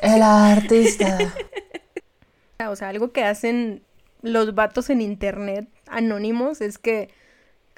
[0.01, 1.17] el artista.
[2.67, 3.83] O sea, algo que hacen
[4.21, 7.09] los vatos en internet anónimos es que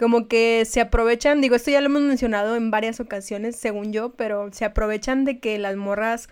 [0.02, 4.14] como que se aprovechan, digo, esto ya lo hemos mencionado en varias ocasiones, según yo,
[4.14, 6.28] pero se aprovechan de que las morras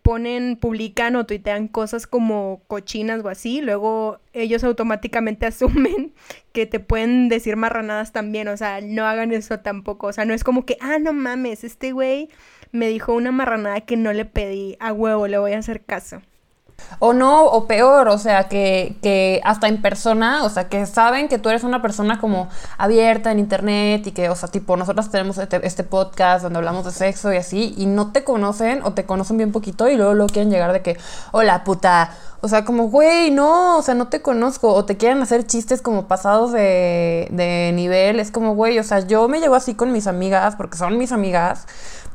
[0.00, 6.14] ponen, publican o tuitean cosas como cochinas o así, luego ellos automáticamente asumen
[6.52, 10.32] que te pueden decir marranadas también, o sea, no hagan eso tampoco, o sea, no
[10.32, 12.30] es como que, ah, no mames, este güey
[12.72, 16.22] me dijo una marranada que no le pedí, a huevo, le voy a hacer caso.
[16.98, 21.28] O no, o peor, o sea, que, que hasta en persona, o sea, que saben
[21.28, 25.10] que tú eres una persona como abierta en internet y que, o sea, tipo, nosotros
[25.10, 28.92] tenemos este, este podcast donde hablamos de sexo y así, y no te conocen o
[28.92, 30.96] te conocen bien poquito y luego, luego quieren llegar de que,
[31.32, 32.10] hola puta,
[32.46, 34.72] o sea, como, güey, no, o sea, no te conozco.
[34.72, 38.20] O te quieren hacer chistes como pasados de, de nivel.
[38.20, 41.12] Es como, güey, o sea, yo me llevo así con mis amigas porque son mis
[41.12, 41.66] amigas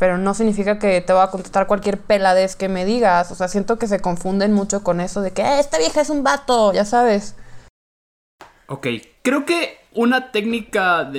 [0.01, 3.31] pero no significa que te va a contestar cualquier peladez que me digas.
[3.31, 6.09] O sea, siento que se confunden mucho con eso de que eh, esta vieja es
[6.09, 7.35] un vato, ya sabes.
[8.65, 8.87] Ok,
[9.21, 11.11] creo que una técnica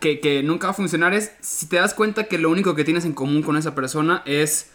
[0.00, 3.04] que, nunca va a funcionar es si te das cuenta que lo único que tienes
[3.04, 4.72] en común con esa persona es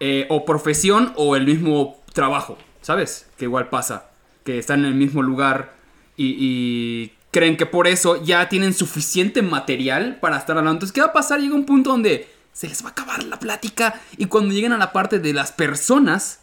[0.00, 3.30] eh, o profesión o el mismo trabajo, ¿sabes?
[3.38, 4.10] Que igual pasa,
[4.44, 5.72] que están en el mismo lugar
[6.18, 10.76] y, y creen que por eso ya tienen suficiente material para estar hablando.
[10.76, 11.40] Entonces, ¿qué va a pasar?
[11.40, 14.78] Llega un punto donde se les va a acabar la plática y cuando lleguen a
[14.78, 16.38] la parte de las personas,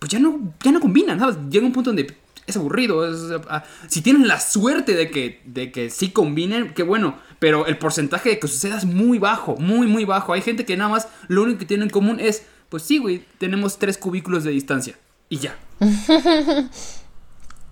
[0.00, 1.36] pues ya no, ya no combinan, ¿sabes?
[1.48, 3.06] Llega un punto donde es aburrido.
[3.48, 7.18] Ah, si tienen la suerte de que, de que sí combinen, qué bueno.
[7.38, 10.32] Pero el porcentaje de que suceda es muy bajo, muy, muy bajo.
[10.32, 13.24] Hay gente que nada más lo único que tienen en común es, pues sí, güey,
[13.38, 14.98] tenemos tres cubículos de distancia.
[15.28, 15.56] Y ya.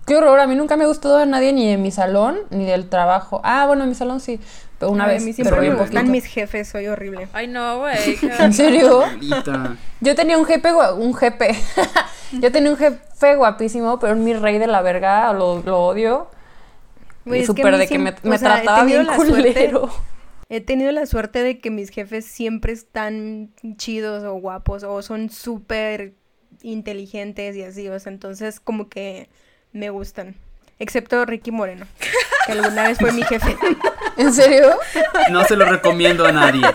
[0.05, 2.65] Qué horror, a mí nunca me ha gustado a nadie ni en mi salón ni
[2.65, 3.39] del trabajo.
[3.43, 4.39] Ah, bueno, en mi salón sí,
[4.89, 5.21] una vez.
[5.21, 7.27] A mí siempre me gustan mis jefes, soy horrible.
[7.33, 8.17] Ay, no, güey.
[8.39, 9.03] ¿En serio?
[9.99, 11.55] Yo tenía un jefe, un jefe.
[12.31, 16.29] Yo tenía un jefe guapísimo, pero mi rey de la verga, lo, lo odio.
[17.45, 19.89] Súper de que me, trataba bien culero.
[20.49, 25.29] he tenido la suerte de que mis jefes siempre están chidos o guapos o son
[25.29, 26.15] súper
[26.63, 29.29] inteligentes y así, o sea, entonces como que
[29.71, 30.35] me gustan.
[30.81, 31.85] Excepto Ricky Moreno,
[32.47, 33.55] que alguna vez fue mi jefe.
[34.17, 34.79] ¿En serio?
[35.29, 36.65] No se lo recomiendo a nadie.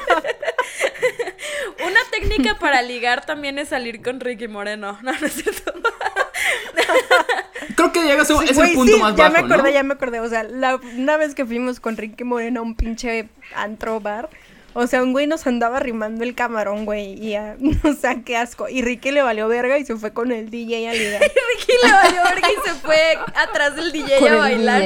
[1.84, 4.96] Una técnica para ligar también es salir con Ricky Moreno.
[5.02, 5.72] No, no es cierto.
[7.74, 10.20] Creo que llegas a ese punto más ya bajo, Ya me acordé, ya me acordé.
[10.20, 14.30] O sea, la, una vez que fuimos con Ricky Moreno a un pinche antro bar,
[14.78, 17.14] o sea, un güey nos andaba rimando el camarón, güey.
[17.14, 18.68] Y, ya, o sea, qué asco.
[18.68, 21.20] Y Ricky le valió verga y se fue con el DJ a ligar.
[21.22, 24.82] Ricky le valió verga y se fue atrás del DJ a bailar.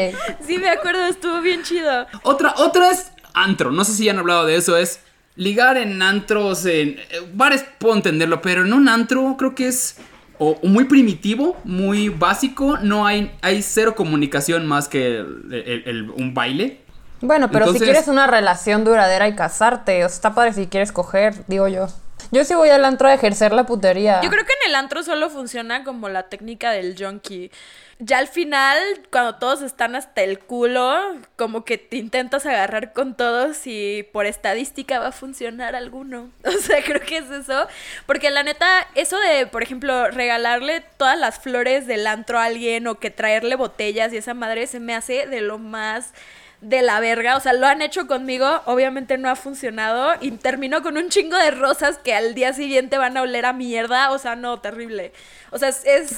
[0.46, 2.06] Sí, me acuerdo, estuvo bien chido.
[2.22, 3.72] Otra, otra es antro.
[3.72, 4.76] No sé si ya han hablado de eso.
[4.76, 5.00] Es
[5.34, 9.96] ligar en antros, en eh, bares puedo entenderlo, pero en un antro creo que es
[10.38, 12.78] o, muy primitivo, muy básico.
[12.78, 16.79] No hay, hay cero comunicación más que un baile.
[17.20, 20.92] Bueno, pero si quieres una relación duradera y casarte, o sea, está padre si quieres
[20.92, 21.88] coger, digo yo.
[22.32, 24.20] Yo sí voy al antro a ejercer la putería.
[24.22, 27.50] Yo creo que en el antro solo funciona como la técnica del junkie.
[27.98, 28.78] Ya al final,
[29.10, 30.96] cuando todos están hasta el culo,
[31.36, 36.30] como que te intentas agarrar con todos y por estadística va a funcionar alguno.
[36.44, 37.66] O sea, creo que es eso.
[38.06, 42.86] Porque la neta, eso de, por ejemplo, regalarle todas las flores del antro a alguien
[42.86, 46.12] o que traerle botellas y esa madre se me hace de lo más
[46.60, 47.36] de la verga.
[47.36, 50.14] O sea, lo han hecho conmigo, obviamente no ha funcionado.
[50.20, 53.52] Y terminó con un chingo de rosas que al día siguiente van a oler a
[53.52, 54.10] mierda.
[54.12, 55.12] O sea, no, terrible.
[55.52, 56.16] O sea, es.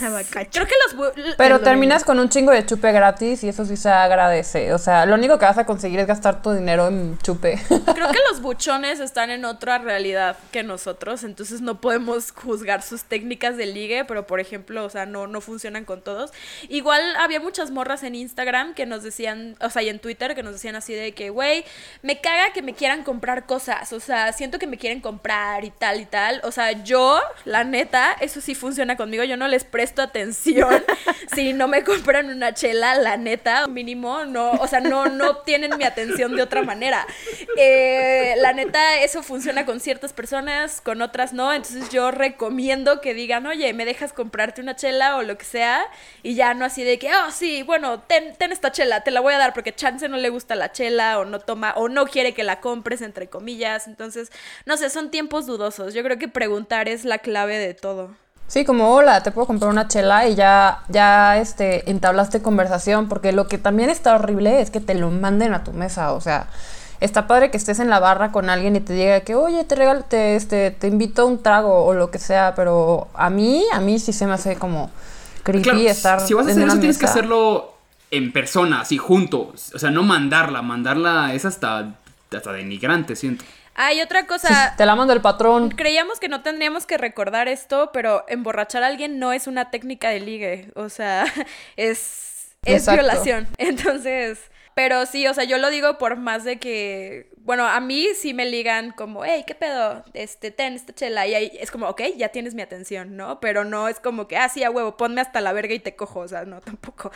[0.51, 1.13] creo que los.
[1.39, 4.75] Pero terminas con un chingo de chupe gratis y eso sí se agradece.
[4.75, 7.59] O sea, lo único que vas a conseguir es gastar tu dinero en chupe.
[7.69, 11.25] Creo que los buchones están en otra realidad que nosotros.
[11.25, 14.05] Entonces no podemos juzgar sus técnicas de ligue.
[14.05, 16.31] Pero por ejemplo, o sea, no, no funcionan con todos.
[16.69, 20.43] Igual había muchas morras en Instagram que nos decían, o sea, y en Twitter que
[20.43, 21.65] nos decían así de que, güey,
[22.03, 23.93] me caga que me quieran comprar cosas.
[23.95, 26.41] O sea, siento que me quieren comprar y tal y tal.
[26.45, 30.83] O sea, yo, la neta, eso sí funciona conmigo yo no les presto atención
[31.35, 35.77] si no me compran una chela, la neta, mínimo, no, o sea, no, no obtienen
[35.79, 37.07] mi atención de otra manera.
[37.57, 43.15] Eh, la neta, eso funciona con ciertas personas, con otras no, entonces yo recomiendo que
[43.15, 45.85] digan, oye, ¿me dejas comprarte una chela o lo que sea?
[46.23, 49.21] Y ya no así de que, oh, sí, bueno, ten, ten esta chela, te la
[49.21, 52.07] voy a dar porque chance no le gusta la chela o no toma, o no
[52.07, 54.31] quiere que la compres, entre comillas, entonces,
[54.67, 55.95] no sé, son tiempos dudosos.
[55.95, 58.17] Yo creo que preguntar es la clave de todo.
[58.49, 63.33] Sí, como hola, te puedo comprar una chela y ya, ya este, entablaste conversación, porque
[63.33, 66.49] lo que también está horrible es que te lo manden a tu mesa, o sea,
[67.01, 69.75] está padre que estés en la barra con alguien y te diga que, oye, te
[69.75, 73.65] regalo, te, este, te invito a un trago o lo que sea, pero a mí,
[73.73, 74.91] a mí sí se me hace como
[75.43, 77.75] creepy estar Si vas a hacer eso, tienes que hacerlo
[78.11, 81.95] en persona, así, juntos, o sea, no mandarla, mandarla es hasta,
[82.31, 83.45] hasta denigrante, siento.
[83.75, 84.75] Hay otra cosa.
[84.77, 85.71] te la mando el patrón.
[85.71, 90.11] Creíamos que no tendríamos que recordar esto, pero emborrachar a alguien no es una técnica
[90.11, 90.71] de ligue.
[90.75, 91.25] O sea,
[91.77, 93.49] es, es violación.
[93.59, 94.39] Entonces,
[94.75, 98.33] Pero sí, o sea, yo lo digo por más de que, bueno, a mí sí
[98.35, 100.03] me ligan como, hey, ¿qué pedo?
[100.15, 101.27] Este, ten esta chela.
[101.27, 103.41] Y ahí es como, ok, ya tienes mi atención, ¿no?
[103.41, 105.97] Pero no es como que, ah, sí, a huevo, ponme hasta la verga y te
[105.97, 106.21] cojo.
[106.21, 107.11] O sea, no, tampoco.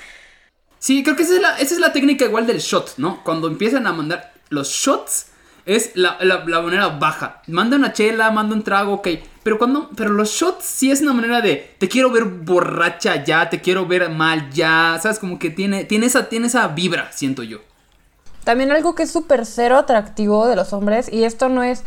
[0.79, 3.25] Sí, creo que esa es la, esa es la técnica igual del shot, ¿no?
[3.25, 5.33] Cuando empiezan a mandar los shots
[5.67, 6.17] es la,
[6.63, 7.43] manera baja.
[7.49, 9.09] Manda una chela, manda un trago, ok.
[9.43, 9.91] Pero cuando.
[9.97, 11.75] Pero los shots sí es una manera de.
[11.79, 14.99] Te quiero ver borracha ya, te quiero ver mal ya.
[15.03, 15.19] ¿Sabes?
[15.19, 17.59] Como que tiene, tiene, esa, tiene esa vibra, siento yo.
[18.45, 21.13] También algo que es súper cero atractivo de los hombres.
[21.13, 21.83] Y esto no es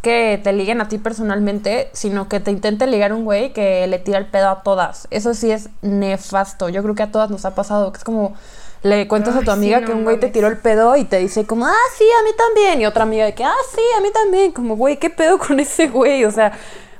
[0.00, 3.98] que te liguen a ti personalmente, sino que te intente ligar un güey que le
[3.98, 5.08] tira el pedo a todas.
[5.10, 6.68] Eso sí es nefasto.
[6.68, 7.90] Yo creo que a todas nos ha pasado.
[7.90, 8.34] Que es como
[8.84, 11.46] le cuentas a tu amiga que un güey te tiró el pedo y te dice
[11.46, 12.82] como, ah, sí, a mí también.
[12.82, 14.52] Y otra amiga de que, ah, sí, a mí también.
[14.52, 16.24] Como, güey, ¿qué pedo con ese güey?
[16.26, 16.52] O sea,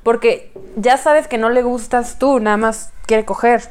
[0.03, 3.69] porque ya sabes que no le gustas tú, nada más quiere coger.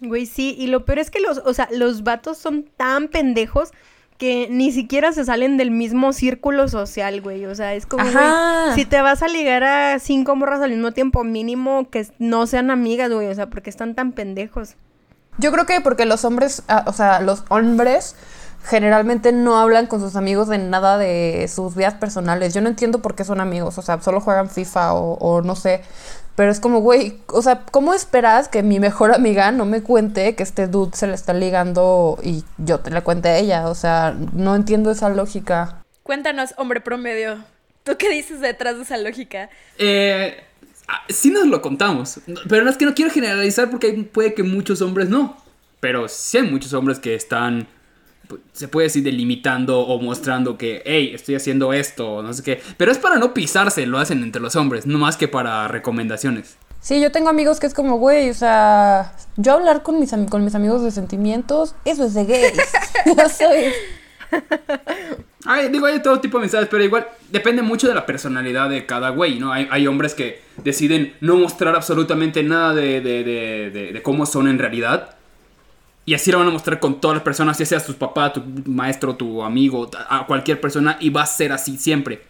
[0.00, 3.72] Güey, sí, y lo peor es que los, o sea, los vatos son tan pendejos
[4.18, 7.44] que ni siquiera se salen del mismo círculo social, güey.
[7.46, 10.92] O sea, es como, güey, si te vas a ligar a cinco morras al mismo
[10.92, 13.26] tiempo, mínimo que no sean amigas, güey.
[13.26, 14.76] O sea, porque están tan pendejos.
[15.38, 18.14] Yo creo que porque los hombres, ah, o sea, los hombres
[18.64, 22.54] generalmente no hablan con sus amigos de nada de sus vidas personales.
[22.54, 25.82] Yo no entiendo por qué son amigos, o sea, solo juegan FIFA o, no sé.
[26.34, 30.36] Pero es como, güey, o sea, ¿cómo esperas que mi mejor amiga no me cuente
[30.36, 33.68] que este dude se le está ligando y yo te la cuente a ella?
[33.68, 35.84] O sea, no entiendo esa lógica.
[36.04, 37.38] Cuéntanos, hombre promedio.
[37.82, 39.50] ¿Tú qué dices detrás de esa lógica?
[39.78, 40.44] Eh,
[41.08, 42.20] sí nos lo contamos.
[42.48, 45.36] Pero no es que no quiero generalizar porque puede que muchos hombres no.
[45.80, 47.68] Pero sí hay muchos hombres que están,
[48.26, 52.60] pues, se puede decir, delimitando o mostrando que, hey, estoy haciendo esto, no sé qué.
[52.76, 56.56] Pero es para no pisarse, lo hacen entre los hombres, no más que para recomendaciones.
[56.80, 60.44] Sí, yo tengo amigos que es como, güey, o sea, yo hablar con mis, con
[60.44, 62.52] mis amigos de sentimientos, eso es de gays.
[63.16, 63.72] no soy
[65.70, 69.10] Digo, hay todo tipo de mensajes, pero igual depende mucho de la personalidad de cada
[69.10, 69.52] güey, ¿no?
[69.52, 75.14] Hay, hombres que deciden no mostrar absolutamente nada de, de, cómo son en realidad.
[76.04, 78.42] Y así lo van a mostrar con todas las personas, ya sea tu papá, tu
[78.66, 82.22] maestro, tu amigo, a cualquier persona, y va a ser así siempre.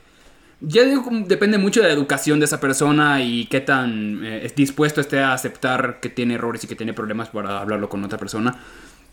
[0.61, 5.01] Ya digo, depende mucho de la educación de esa persona y qué tan eh, dispuesto
[5.01, 8.57] esté a aceptar que tiene errores y que tiene problemas para hablarlo con otra persona.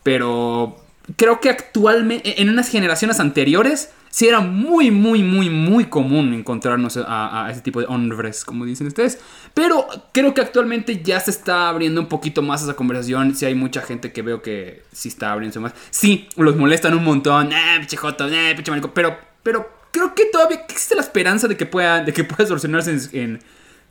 [0.02, 0.85] Pero
[1.16, 6.98] creo que actualmente, en unas generaciones anteriores, sí era muy, muy, muy, muy común encontrarnos
[6.98, 9.20] a, ese tipo de hombres, como dicen ustedes.
[9.54, 13.36] Pero creo que actualmente ya se está abriendo un poquito más esa conversación.
[13.36, 15.74] Sí hay mucha gente que veo que sí está abriendo más.
[15.90, 17.52] Sí, los molestan un montón.
[17.52, 18.94] Eh, pinche joto, eh, pinche marico.
[18.94, 22.98] Pero, pero creo que todavía existe la esperanza de que pueda, de que pueda solucionarse
[23.14, 23.42] en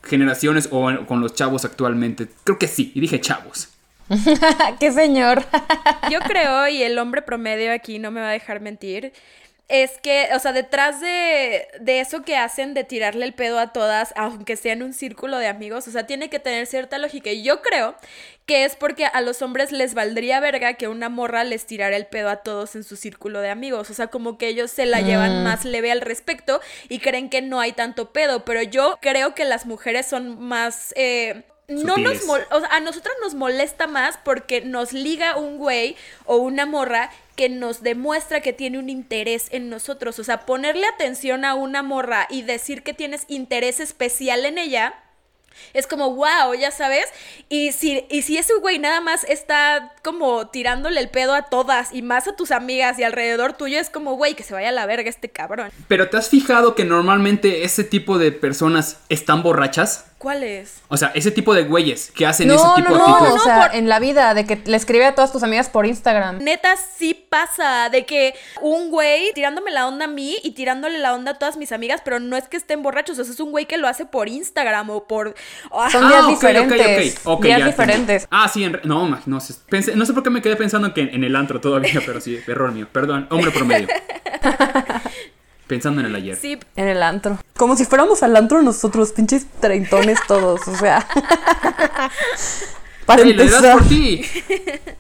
[0.03, 2.29] generaciones o con los chavos actualmente.
[2.45, 3.74] Creo que sí, y dije chavos.
[4.81, 5.45] ¡Qué señor!
[6.11, 9.13] Yo creo, y el hombre promedio aquí no me va a dejar mentir,
[9.69, 13.73] es que, o sea, detrás de, de, eso que hacen de tirarle el pedo a
[13.73, 17.31] todas, aunque sea en un círculo de amigos, o sea, tiene que tener cierta lógica.
[17.31, 17.95] Y yo creo
[18.45, 22.07] que es porque a los hombres les valdría verga que una morra les tirara el
[22.07, 23.89] pedo a todos en su círculo de amigos.
[23.89, 25.45] O sea, como que ellos se la llevan mm.
[25.45, 28.45] más leve al respecto y creen que no hay tanto pedo.
[28.45, 30.93] Pero yo creo que las mujeres son más...
[30.97, 35.97] Eh, no nos o sea, a nosotros nos molesta más porque nos liga un güey
[36.27, 40.19] o una morra que nos demuestra que tiene un interés en nosotros.
[40.19, 44.95] O sea, ponerle atención a una morra y decir que tienes interés especial en ella
[45.73, 47.07] es como, wow, ya sabes.
[47.49, 51.93] Y si, y si ese güey nada más está como tirándole el pedo a todas
[51.93, 54.73] y más a tus amigas y alrededor tuyo, es como, güey, que se vaya a
[54.73, 55.71] la verga este cabrón.
[55.89, 60.07] Pero ¿te has fijado que normalmente ese tipo de personas están borrachas?
[60.25, 60.81] ¿Cuáles?
[60.89, 63.71] O sea, ese tipo de güeyes que hacen ese tipo de no, no, o sea,
[63.75, 66.39] en la vida, de que le escribe a todas tus amigas por Instagram.
[66.39, 71.13] Neta, sí pasa, de que un güey tirándome la onda a mí y tirándole la
[71.13, 73.51] onda a todas mis amigas, pero no es que estén borrachos, o sea, es un
[73.51, 75.35] güey que lo hace por Instagram o por...
[75.93, 77.21] Son días ah, diferentes.
[77.43, 78.27] días diferentes.
[78.31, 79.55] Ah, sí, no, no, no sé
[80.15, 83.27] por qué me quedé pensando que en el antro todavía, pero sí, error mío, perdón,
[83.31, 83.89] hombre promedio.
[85.67, 86.37] Pensando en el ayer.
[86.37, 86.59] Sí.
[86.77, 87.39] En el antro.
[87.57, 91.07] Como si fuéramos al antro nosotros, pinches treintones todos, o sea.
[93.07, 93.79] Para empezar.
[93.79, 94.25] por ti.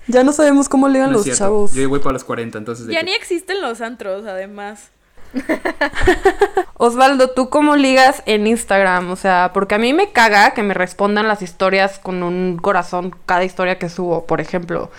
[0.06, 1.72] Ya no sabemos cómo ligan los chavos.
[1.72, 2.86] Yo voy para los 40, entonces.
[2.88, 4.90] Ya ni existen los antros, además.
[6.74, 9.10] Osvaldo, ¿tú cómo ligas en Instagram?
[9.10, 13.16] O sea, porque a mí me caga que me respondan las historias con un corazón
[13.24, 14.90] cada historia que subo, por ejemplo.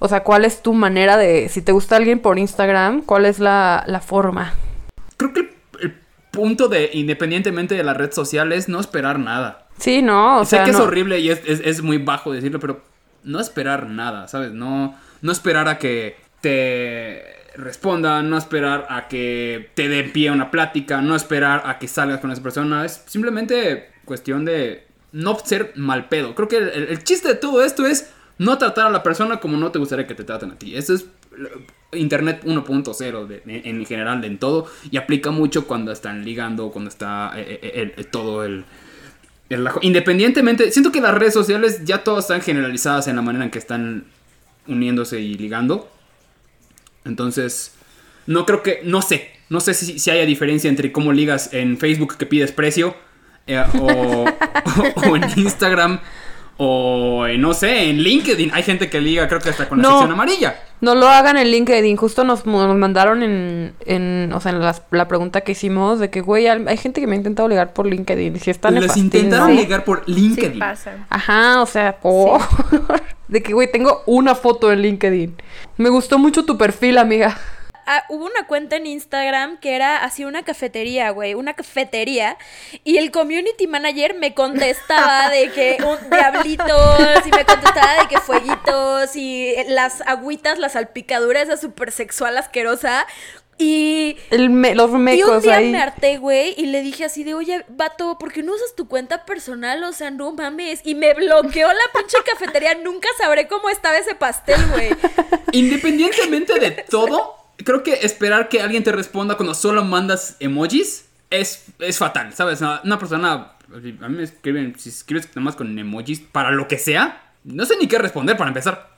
[0.00, 3.38] O sea, ¿cuál es tu manera de, si te gusta alguien por Instagram, cuál es
[3.38, 4.54] la, la forma?
[5.20, 5.94] Creo que el,
[6.30, 9.66] punto de, independientemente de la red social, es no esperar nada.
[9.78, 12.82] Sí, no, o sé que es horrible y es, muy bajo decirlo, pero
[13.24, 14.52] no esperar nada, ¿sabes?
[14.52, 17.24] No, no esperar a que te
[17.56, 21.88] responda, no esperar a que te dé pie a una plática, no esperar a que
[21.88, 22.84] salgas con esa persona.
[22.84, 26.34] Es simplemente cuestión de no ser mal pedo.
[26.36, 29.72] Creo que el, chiste de todo esto es no tratar a la persona como no
[29.72, 30.76] te gustaría que te traten a ti.
[30.76, 31.06] Eso es
[31.92, 37.94] Internet 1.0 en general en todo y aplica mucho cuando están ligando, cuando está eh,
[37.96, 38.64] eh, todo el,
[39.82, 43.58] Independientemente, siento que las redes sociales ya todas están generalizadas en la manera en que
[43.58, 44.04] están
[44.68, 45.90] uniéndose y ligando.
[47.04, 47.74] Entonces,
[48.26, 52.16] no creo que, no sé, no sé si, haya diferencia entre cómo ligas en Facebook
[52.16, 52.94] que pides precio
[53.48, 54.24] eh, o,
[55.16, 55.98] en Instagram
[56.62, 58.50] o no sé, en LinkedIn.
[58.52, 60.60] Hay gente que liga, creo que hasta con la sección amarilla.
[60.82, 61.96] No lo hagan en LinkedIn.
[61.96, 66.48] Justo nos, mandaron en, en, o sea, en la, pregunta que hicimos de que, güey,
[66.48, 68.38] hay gente que me ha intentado ligar por LinkedIn.
[68.40, 70.52] Si están Les intentaron ligar por LinkedIn.
[70.52, 71.06] Sí pasa.
[71.08, 71.96] Ajá, o sea,
[73.28, 75.36] de que, güey, tengo una foto en LinkedIn.
[75.78, 77.38] Me gustó mucho tu perfil, amiga.
[77.92, 82.38] Ah, hubo una cuenta en Instagram que era así una cafetería, güey, una cafetería.
[82.84, 88.18] Y el community manager me contestaba de que un diablitos y me contestaba de que
[88.18, 93.08] fueguitos y las agüitas, las salpicaduras, esa súper sexual asquerosa.
[93.58, 95.72] Y, los mecos y un día ahí.
[95.72, 98.86] me harté, güey, y le dije así de, oye, vato, ¿por qué no usas tu
[98.86, 99.82] cuenta personal?
[99.82, 100.80] O sea, no mames.
[100.84, 102.76] Y me bloqueó la pinche cafetería.
[102.76, 104.90] Nunca sabré cómo estaba ese pastel, güey.
[105.52, 111.66] Independientemente de todo, creo que esperar que alguien te responda cuando solo mandas emojis es,
[111.78, 112.60] es fatal, ¿sabes?
[112.60, 116.78] Una persona, a mí me escriben, si escribes nada más con emojis para lo que
[116.78, 118.90] sea, no sé ni qué responder para empezar.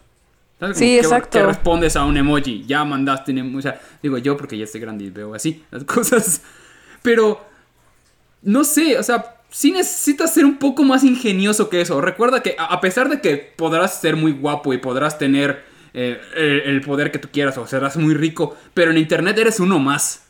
[0.59, 0.79] ¿Sabes?
[0.79, 1.39] Sí, exacto.
[1.39, 4.65] Que respondes a un emoji, ya mandaste un emoji, o sea, digo yo porque ya
[4.65, 6.43] estoy grande y veo así las cosas.
[7.03, 7.45] Pero,
[8.43, 12.01] no sé, o sea, sí necesitas ser un poco más ingenioso que eso.
[12.01, 16.81] Recuerda que a pesar de que podrás ser muy guapo y podrás tener eh, el,
[16.81, 20.27] poder que tú quieras o serás muy rico, pero en Internet eres uno más.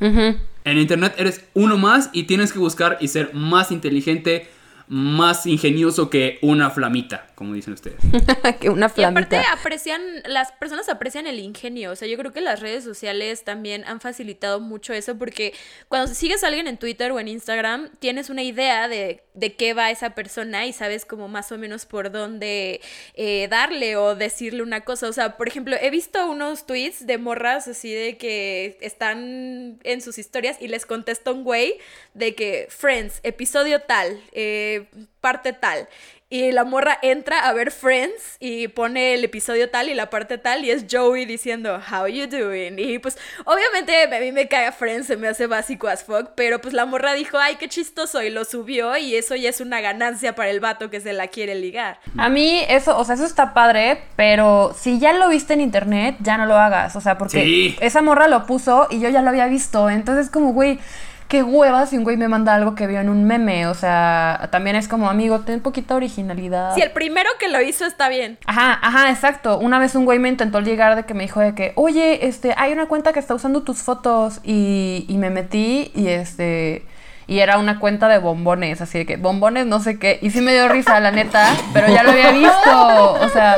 [0.00, 4.48] En Internet eres uno más y tienes que buscar y ser más inteligente,
[4.88, 7.98] más ingenioso que una flamita, como dicen ustedes.
[8.60, 9.36] que una flamita.
[9.36, 11.90] Y aparte aprecian, las personas aprecian el ingenio.
[11.90, 15.54] O sea, yo creo que las redes sociales también han facilitado mucho eso porque
[15.88, 19.74] cuando sigues a alguien en Twitter o en Instagram, tienes una idea de, de qué
[19.74, 22.80] va esa persona y sabes como más o menos por dónde
[23.14, 25.08] eh, darle o decirle una cosa.
[25.08, 30.00] O sea, por ejemplo, he visto unos tweets de morras así de que están en
[30.00, 31.78] sus historias y les contesta un güey
[32.14, 34.20] de que Friends, episodio tal.
[34.32, 34.86] Eh,
[35.24, 35.88] parte tal.
[36.28, 40.36] Y la morra entra a ver Friends y pone el episodio tal y la parte
[40.36, 42.78] tal y es Joey diciendo, How you doing?
[42.78, 46.60] Y pues obviamente a mí me cae Friends, se me hace básico as fuck, pero
[46.60, 49.80] pues la morra dijo, ay, qué chistoso y lo subió y eso ya es una
[49.80, 52.00] ganancia para el vato que se la quiere ligar.
[52.18, 56.16] A mí eso, o sea, eso está padre, pero si ya lo viste en internet,
[56.20, 59.30] ya no lo hagas, o sea, porque esa morra lo puso y yo ya lo
[59.30, 60.80] había visto, entonces como, güey
[61.28, 63.66] qué hueva si un güey me manda algo que vio en un meme.
[63.66, 66.74] O sea, también es como, amigo, ten poquita originalidad.
[66.74, 68.38] Si el primero que lo hizo está bien.
[68.46, 69.58] Ajá, ajá, exacto.
[69.58, 72.54] Una vez un güey me intentó llegar de que me dijo de que, oye, este,
[72.56, 74.40] hay una cuenta que está usando tus fotos.
[74.42, 76.84] Y, y me metí y este
[77.26, 80.40] y era una cuenta de bombones, así de que bombones no sé qué, y sí
[80.40, 83.56] me dio risa, la neta, pero ya lo había visto, o sea,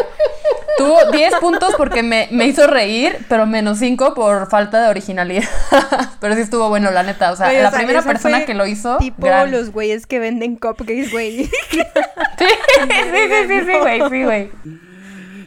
[0.77, 5.49] tuvo 10 puntos porque me, hizo reír, pero menos 5 por falta de originalidad,
[6.21, 8.99] pero sí estuvo bueno, la neta, o sea, la primera persona que lo hizo...
[8.99, 11.45] Tipo los güeyes que venden cupcakes, güey.
[11.47, 11.51] sí,
[12.39, 14.51] sí, sí, sí, sí, güey, sí, güey.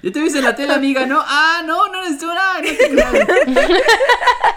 [0.01, 1.21] Yo te vi en la tele, amiga, ¿no?
[1.21, 2.33] Ah, no, no eres tú, no,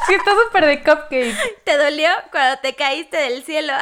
[0.06, 1.34] Sí, está súper de cupcake.
[1.64, 3.72] ¿Te dolió cuando te caíste del cielo?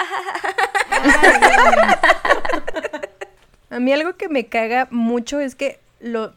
[3.69, 5.79] A mí algo que me caga mucho es que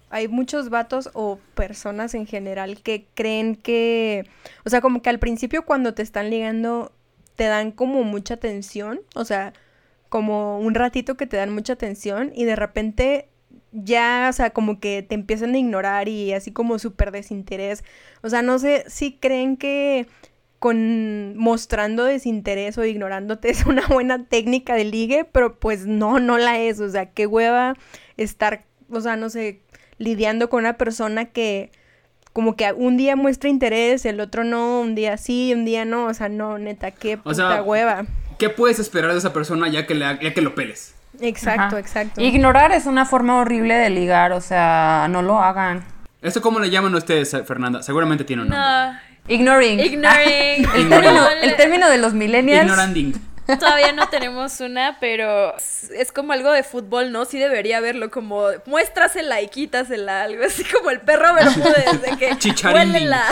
[0.10, 4.26] hay muchos vatos o personas en general que creen que,
[4.66, 6.92] o sea, como que al principio cuando te están ligando
[7.36, 9.54] te dan como mucha atención, o sea,
[10.10, 13.30] como un ratito que te dan mucha atención y de repente
[13.72, 17.84] ya, o sea, como que te empiezan a ignorar y así como súper desinterés.
[18.22, 20.08] O sea, no sé si creen que
[20.60, 26.38] con mostrando desinterés o ignorándote es una buena técnica de ligue, pero pues no, no
[26.38, 26.80] la es.
[26.80, 27.76] O sea, qué hueva
[28.18, 29.62] estar, o sea, no sé,
[29.98, 31.72] lidiando con una persona que
[32.34, 36.06] como que un día muestra interés, el otro no, un día sí, un día no,
[36.06, 38.06] o sea, no, neta, qué puta hueva.
[38.40, 40.96] ¿Qué puedes esperar de esa persona ya que, le, ya que lo peles?
[41.22, 42.20] Exacto, exacto.
[42.20, 45.84] Ignorar es una forma horrible de ligar, o sea, no lo hagan.
[46.24, 47.84] ¿Esto cómo le llaman ustedes, Fernanda?
[47.84, 49.00] Seguramente tiene un nombre.
[49.28, 49.80] Ignoring.
[49.80, 50.68] Ignoring.
[51.44, 52.64] el, término, de los millennials.
[52.64, 53.14] Ignoranding.
[53.46, 57.26] Todavía no tenemos una, pero es, como algo de fútbol, ¿no?
[57.26, 62.38] Sí debería verlo como muéstrasela y quítasela, algo así como el perro Bermúdez de que
[62.68, 63.26] huélela.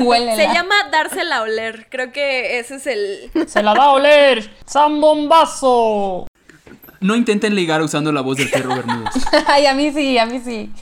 [0.00, 0.36] huélela.
[0.36, 1.86] Se llama dársela a oler.
[1.90, 3.30] Creo que ese es el.
[3.46, 4.50] Se la da a oler.
[4.68, 6.26] ¡Zambombazo!
[7.00, 9.12] No intenten ligar usando la voz del perro Bermúdez.
[9.46, 10.72] Ay, a mí sí, a mí sí.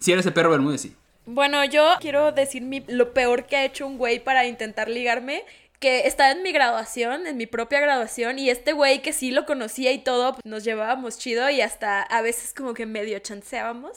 [0.00, 0.96] si eres el perro Bermúdez, sí.
[1.26, 5.44] Bueno, yo quiero decir lo peor que ha hecho un güey para intentar ligarme
[5.86, 9.46] que estaba en mi graduación, en mi propia graduación, y este güey que sí lo
[9.46, 13.96] conocía y todo, pues, nos llevábamos chido y hasta a veces como que medio chanceábamos.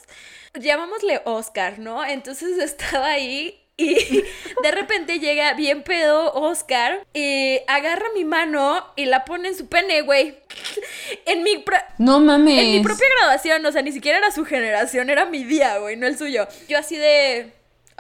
[0.54, 2.06] Llamámosle Oscar, ¿no?
[2.06, 3.96] Entonces estaba ahí y
[4.64, 9.68] de repente llega bien pedo Oscar y agarra mi mano y la pone en su
[9.68, 10.38] pene, güey.
[11.26, 11.66] En mi...
[11.98, 12.60] No mames.
[12.60, 15.96] En mi propia graduación, o sea, ni siquiera era su generación, era mi día, güey,
[15.96, 16.48] no el suyo.
[16.68, 17.52] Yo así de...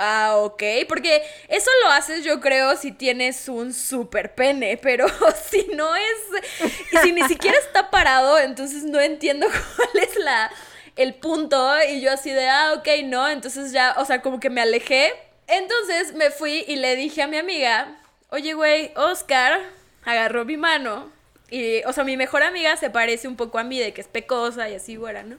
[0.01, 5.05] Ah, ok, porque eso lo haces yo creo si tienes un super pene, pero
[5.49, 6.71] si no es,
[7.01, 9.45] si ni siquiera está parado, entonces no entiendo
[9.75, 10.49] cuál es la,
[10.95, 14.49] el punto y yo así de, ah, ok, no, entonces ya, o sea, como que
[14.49, 15.11] me alejé.
[15.47, 19.59] Entonces me fui y le dije a mi amiga, oye, güey, Oscar
[20.05, 21.11] agarró mi mano
[21.49, 24.07] y, o sea, mi mejor amiga se parece un poco a mí de que es
[24.07, 25.35] pecosa y así, güera, ¿no?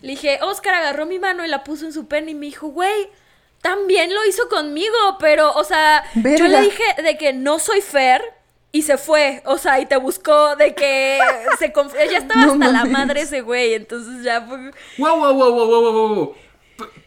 [0.00, 2.68] Le dije, Oscar agarró mi mano y la puso en su pene y me dijo,
[2.68, 3.10] güey,
[3.60, 8.22] también lo hizo conmigo, pero, o sea, yo le dije de que no soy Fer
[8.72, 11.18] y se fue, o sea, y te buscó de que
[11.58, 14.70] se ella estaba hasta la madre ese güey, entonces ya fue...
[14.98, 16.34] Wow, wow, wow, wow, wow, wow.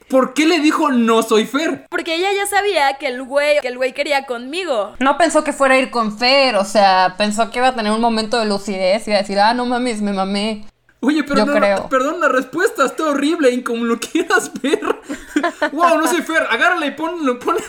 [0.09, 1.87] ¿Por qué le dijo no soy Fer?
[1.89, 4.93] Porque ella ya sabía que el güey, que el güey quería conmigo.
[4.99, 7.91] No pensó que fuera a ir con Fer, o sea, pensó que iba a tener
[7.91, 10.65] un momento de lucidez y iba a decir, ah, no mames, me mamé.
[11.03, 11.45] Oye, pero
[11.89, 14.79] perdón, la respuesta está horrible y como lo quieras ver.
[15.73, 17.61] wow, no soy Fer, agárrala y ponle, ponle,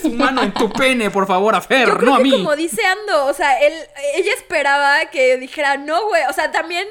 [0.00, 2.30] tu, mano en tu pene, por favor, a Fer, no a mí.
[2.30, 3.72] Como dice Ando, o sea, él,
[4.14, 6.86] ella esperaba que dijera, no, güey, o sea, también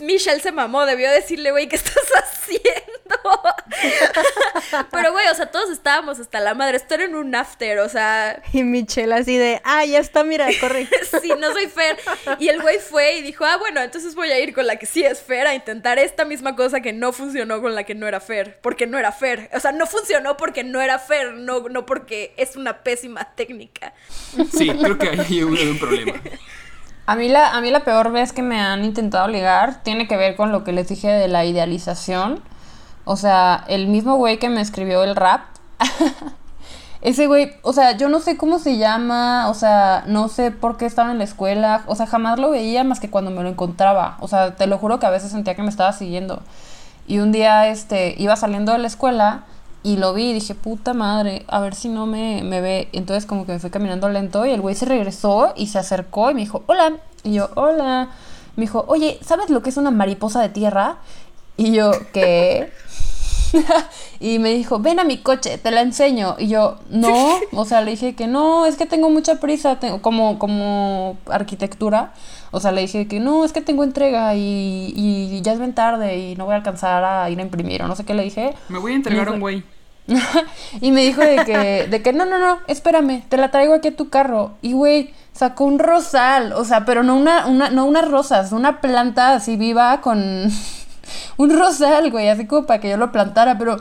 [0.00, 3.14] Michelle se mamó, debió decirle, güey, ¿qué estás haciendo?
[4.90, 6.76] Pero, güey, o sea, todos estábamos hasta la madre.
[6.76, 8.42] Esto era en un after, o sea.
[8.52, 10.88] Y Michelle así de, ah, ya está, mira, corre.
[11.22, 11.98] sí, no soy Fer.
[12.38, 14.86] Y el güey fue y dijo, ah, bueno, entonces voy a ir con la que
[14.86, 18.06] sí es Fer a intentar esta misma cosa que no funcionó con la que no
[18.06, 18.58] era Fer.
[18.60, 19.50] Porque no era Fer.
[19.52, 23.94] O sea, no funcionó porque no era Fer, no, no porque es una pésima técnica.
[24.56, 26.20] Sí, creo que ahí hay un problema.
[27.06, 30.16] A mí, la, a mí la peor vez que me han intentado ligar tiene que
[30.16, 32.42] ver con lo que les dije de la idealización.
[33.04, 35.42] O sea, el mismo güey que me escribió el rap.
[37.02, 40.78] ese güey, o sea, yo no sé cómo se llama, o sea, no sé por
[40.78, 43.50] qué estaba en la escuela, o sea, jamás lo veía más que cuando me lo
[43.50, 44.16] encontraba.
[44.20, 46.42] O sea, te lo juro que a veces sentía que me estaba siguiendo.
[47.06, 49.44] Y un día, este, iba saliendo de la escuela
[49.84, 52.88] y lo vi y dije, puta madre, a ver si no me, me ve.
[52.92, 56.30] Entonces como que me fui caminando lento y el güey se regresó y se acercó
[56.30, 56.94] y me dijo, hola.
[57.22, 58.08] Y yo, hola.
[58.56, 60.96] Me dijo, oye, ¿sabes lo que es una mariposa de tierra?
[61.58, 62.72] Y yo, ¿qué?
[64.20, 66.36] y me dijo, ven a mi coche, te la enseño.
[66.38, 70.00] Y yo, no, o sea, le dije que no, es que tengo mucha prisa, tengo,
[70.00, 72.14] como, como arquitectura.
[72.52, 75.74] O sea, le dije que no, es que tengo entrega y, y, ya es bien
[75.74, 78.22] tarde y no voy a alcanzar a ir a imprimir o no sé qué le
[78.22, 78.54] dije.
[78.70, 79.62] Me voy a entregar a un güey.
[80.80, 83.88] y me dijo de que, de que no, no, no, espérame, te la traigo aquí
[83.88, 84.52] a tu carro.
[84.62, 88.80] Y güey, sacó un rosal, o sea, pero no una, una, no unas rosas, una
[88.80, 90.18] planta así viva con
[91.36, 93.76] un rosal, güey, así como para que yo lo plantara, pero,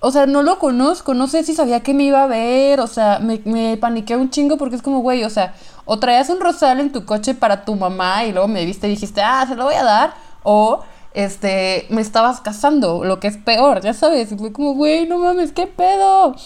[0.00, 2.86] o sea, no lo conozco, no sé si sabía que me iba a ver, o
[2.86, 5.54] sea, me, me paniqué un chingo porque es como, güey, o sea,
[5.84, 8.90] o traías un rosal en tu coche para tu mamá y luego me viste y
[8.90, 10.84] dijiste, ah, se lo voy a dar, o
[11.18, 14.32] este, me estabas casando, lo que es peor, ya sabes.
[14.38, 16.36] Fue como, güey, no mames, ¿qué pedo?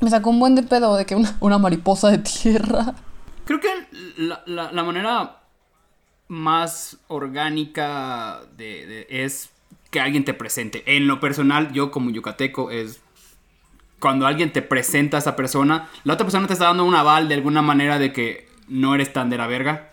[0.00, 2.94] Me sacó un buen de pedo de que una, mariposa de tierra.
[3.44, 3.68] Creo que
[4.16, 5.42] la, manera
[6.28, 9.50] más orgánica de, es
[9.90, 10.82] que alguien te presente.
[10.86, 13.02] En lo personal, yo como yucateco, es
[14.00, 17.28] cuando alguien te presenta a esa persona, la otra persona te está dando un aval
[17.28, 19.91] de alguna manera de que no eres tan de la verga.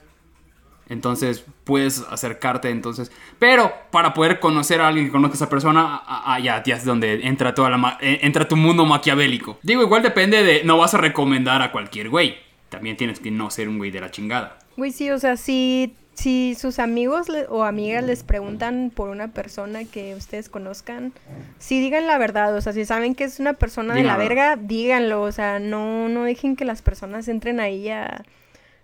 [0.89, 3.11] Entonces puedes acercarte, entonces.
[3.37, 7.27] Pero para poder conocer a alguien que conozca a esa persona, allá ya es donde
[7.27, 9.59] entra toda la eh, entra tu mundo maquiavélico.
[9.61, 10.63] Digo, igual depende de.
[10.63, 12.37] No vas a recomendar a cualquier güey.
[12.69, 14.59] También tienes que no ser un güey de la chingada.
[14.77, 19.85] Güey, sí, o sea, si, si sus amigos o amigas les preguntan por una persona
[19.85, 21.13] que ustedes conozcan,
[21.57, 22.55] sí digan la verdad.
[22.55, 25.21] O sea, si saben que es una persona de la verga, díganlo.
[25.21, 28.23] O sea, no, no dejen que las personas entren ahí a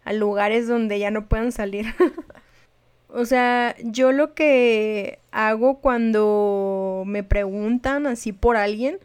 [0.06, 1.94] a lugares donde ya no puedan salir.
[3.10, 9.00] o sea, yo lo que hago cuando me preguntan así por alguien,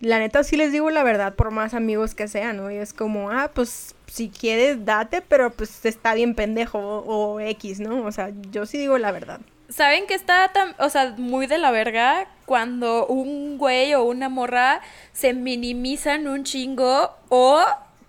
[0.00, 2.70] la neta sí les digo la verdad, por más amigos que sean, ¿no?
[2.70, 7.80] Y es como, ah, pues si quieres, date, pero pues está bien pendejo o, X,
[7.80, 8.04] ¿no?
[8.04, 9.40] O sea, yo sí digo la verdad.
[9.68, 14.28] ¿Saben que está tan, o sea, muy de la verga cuando un güey o una
[14.28, 14.80] morra
[15.12, 17.64] se minimizan un chingo o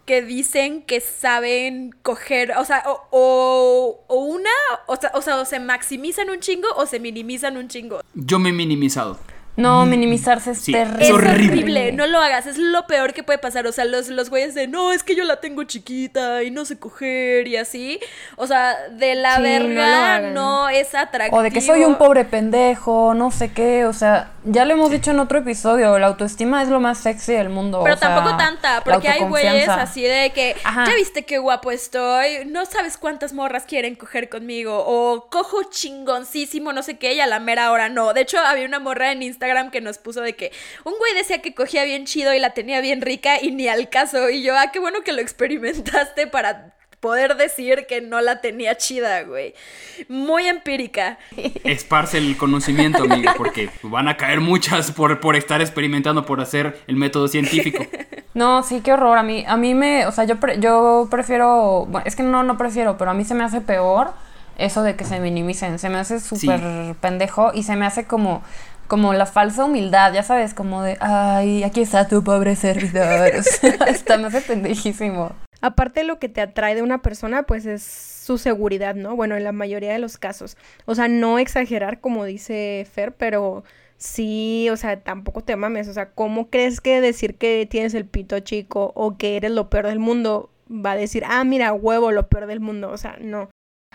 [0.08, 2.82] que dicen que saben coger, o sea,
[3.12, 4.50] o, o, una,
[4.88, 8.00] o sea, o sea, o se maximizan un chingo o se minimizan un chingo.
[8.16, 9.20] Yo me he minimizado.
[9.58, 9.90] No, mm.
[9.90, 11.04] minimizarse es terrible.
[11.04, 11.92] Es horrible.
[11.92, 13.68] no lo hagas, es lo peor que puede pasar.
[13.68, 16.64] O sea, los, los güeyes de, no, es que yo la tengo chiquita y no
[16.64, 18.00] sé coger y así.
[18.38, 21.40] O sea, de la verga no, es atractivo.
[21.40, 23.86] O de que soy un pobre pendejo, no sé qué.
[23.86, 27.34] O sea, ya lo hemos dicho en otro episodio, la autoestima es lo más sexy
[27.34, 27.82] del mundo.
[27.84, 32.66] Pero tampoco tanta, porque hay güeyes así de que, ya viste qué guapo estoy, no
[32.66, 34.84] sabes cuántas morras quieren coger conmigo.
[34.86, 38.14] O cojo chingoncísimo, no sé qué, y a la mera hora no.
[38.14, 40.52] De hecho, había una morra en Instagram que nos puso de que
[40.84, 43.90] un güey decía que cogía bien chido y la tenía bien rica y ni al
[43.90, 44.30] caso.
[44.30, 48.76] Y yo, ah, qué bueno que lo experimentaste para poder decir que no la tenía
[48.76, 49.54] chida, güey.
[50.10, 51.18] Muy empírica.
[51.64, 56.82] Esparce el conocimiento, amigo, porque van a caer muchas por, por estar experimentando, por hacer
[56.88, 57.86] el método científico.
[58.34, 59.18] No, sí, qué horror.
[59.18, 62.56] A mí, a mí me, o sea, yo, yo prefiero, bueno, es que no, no
[62.56, 64.12] prefiero, pero a mí se me hace peor
[64.60, 65.80] eso de que se minimicen.
[65.80, 66.62] Se me hace súper
[67.02, 68.44] pendejo y se me hace como,
[68.88, 73.32] como la falsa humildad, ya sabes, como de, ay, aquí está tu pobre servidor.
[73.88, 75.32] está, me hace pendejísimo.
[75.62, 79.16] Aparte lo que te atrae de una persona, pues es su seguridad, ¿no?
[79.16, 80.58] Bueno, en la mayoría de los casos.
[80.86, 83.64] O sea, no exagerar como dice Fer, pero
[83.98, 85.88] sí, o sea, tampoco te mames.
[85.88, 89.70] O sea, ¿cómo crees que decir que tienes el pito chico o que eres lo
[89.70, 92.90] peor del mundo va a decir, ah, mira, huevo, lo peor del mundo?
[92.92, 93.50] O sea, no.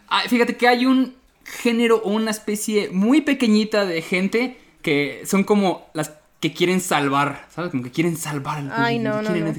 [0.09, 5.45] Ah, fíjate que hay un género o una especie muy pequeñita de gente que son
[5.45, 7.71] como las que quieren salvar, ¿sabes?
[7.71, 8.65] Como que quieren salvar.
[8.73, 9.53] Ay, no, no, no.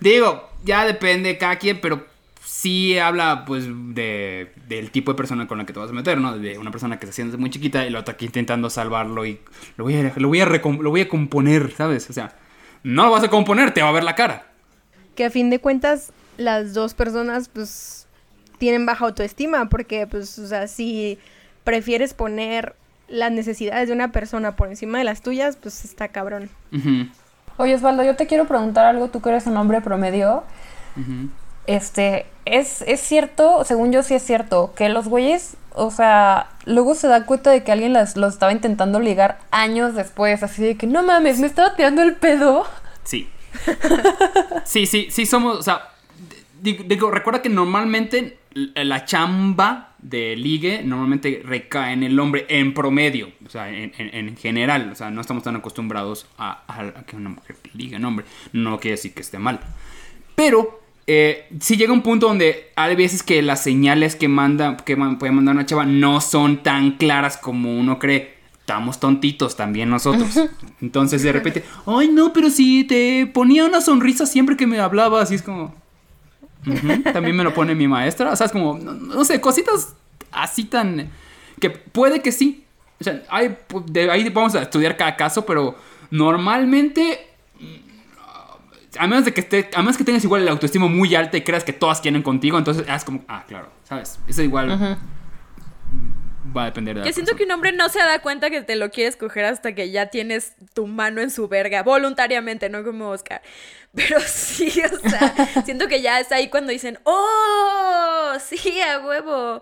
[0.00, 2.06] Digo, ya depende cada quien, pero
[2.44, 6.18] sí habla pues de, del tipo de persona con la que te vas a meter,
[6.18, 6.36] ¿no?
[6.36, 9.40] De una persona que se siente muy chiquita y la otra aquí intentando salvarlo y
[9.76, 12.10] lo voy a, lo voy a, lo voy a componer, ¿sabes?
[12.10, 12.36] O sea,
[12.82, 14.46] no lo vas a componer, te va a ver la cara.
[15.14, 18.06] Que a fin de cuentas las dos personas pues
[18.58, 21.18] tienen baja autoestima porque pues, o sea, si
[21.64, 22.74] prefieres poner
[23.08, 26.48] las necesidades de una persona por encima de las tuyas, pues está cabrón.
[27.60, 30.44] Oye, Osvaldo, yo te quiero preguntar algo, tú que eres un hombre promedio.
[31.66, 36.94] Este, es, es cierto, según yo sí es cierto, que los güeyes, o sea, luego
[36.94, 40.86] se da cuenta de que alguien los estaba intentando ligar años después, así de que
[40.86, 42.64] no mames, me estaba tirando el pedo.
[43.04, 43.28] Sí.
[44.64, 45.90] sí, sí, sí somos, o sea,
[46.62, 53.30] digo, recuerda que normalmente la chamba de ligue normalmente recae en el hombre en promedio,
[53.44, 56.64] o sea, en, general, o sea, no estamos tan acostumbrados a,
[57.06, 59.60] que una mujer ligue en hombre, no quiere decir que esté mal.
[60.34, 64.96] Pero eh, si llega un punto donde hay veces que las señales que manda, que
[64.96, 68.38] puede mandar una chava no son tan claras como uno cree.
[68.60, 70.38] Estamos tontitos también nosotros.
[70.80, 75.20] Entonces de repente, ay no, pero si te ponía una sonrisa siempre que me hablaba,
[75.20, 75.74] así es como,
[77.12, 78.32] también me lo pone mi maestra.
[78.32, 79.94] O sea, es como, no, sé, cositas
[80.32, 81.10] así tan...
[81.58, 82.64] Que puede que sí.
[83.00, 83.56] O sea, hay,
[83.86, 85.76] de ahí vamos a estudiar cada caso, pero
[86.10, 87.26] normalmente...
[88.98, 91.42] A menos de que esté, a menos que tengas igual el autoestima muy alta y
[91.42, 94.18] creas que todas quieren contigo, entonces es como, ah, claro, ¿sabes?
[94.26, 94.98] Eso igual
[96.56, 98.76] va a depender de Que siento que un hombre no se da cuenta que te
[98.76, 103.10] lo quieres coger hasta que ya tienes tu mano en su verga, voluntariamente, no como
[103.10, 103.42] Oscar.
[103.94, 105.34] Pero sí, o sea,
[105.64, 108.32] siento que ya es ahí cuando dicen, ¡oh!
[108.38, 109.60] Sí, a huevo.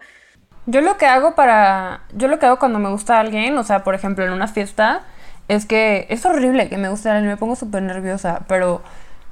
[0.67, 2.03] Yo lo que hago para.
[2.13, 5.03] Yo lo que hago cuando me gusta alguien, o sea, por ejemplo, en una fiesta,
[5.49, 8.83] es que es horrible que me guste alguien, me pongo súper nerviosa, pero.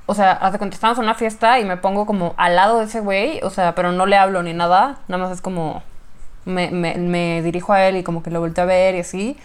[0.09, 2.85] O sea, hace cuando estamos en una fiesta y me pongo como al lado de
[2.85, 5.83] ese güey, o sea, pero no le hablo ni nada, nada más es como
[6.47, 9.37] me, me, me, dirijo a él y como que lo volteo a ver y así.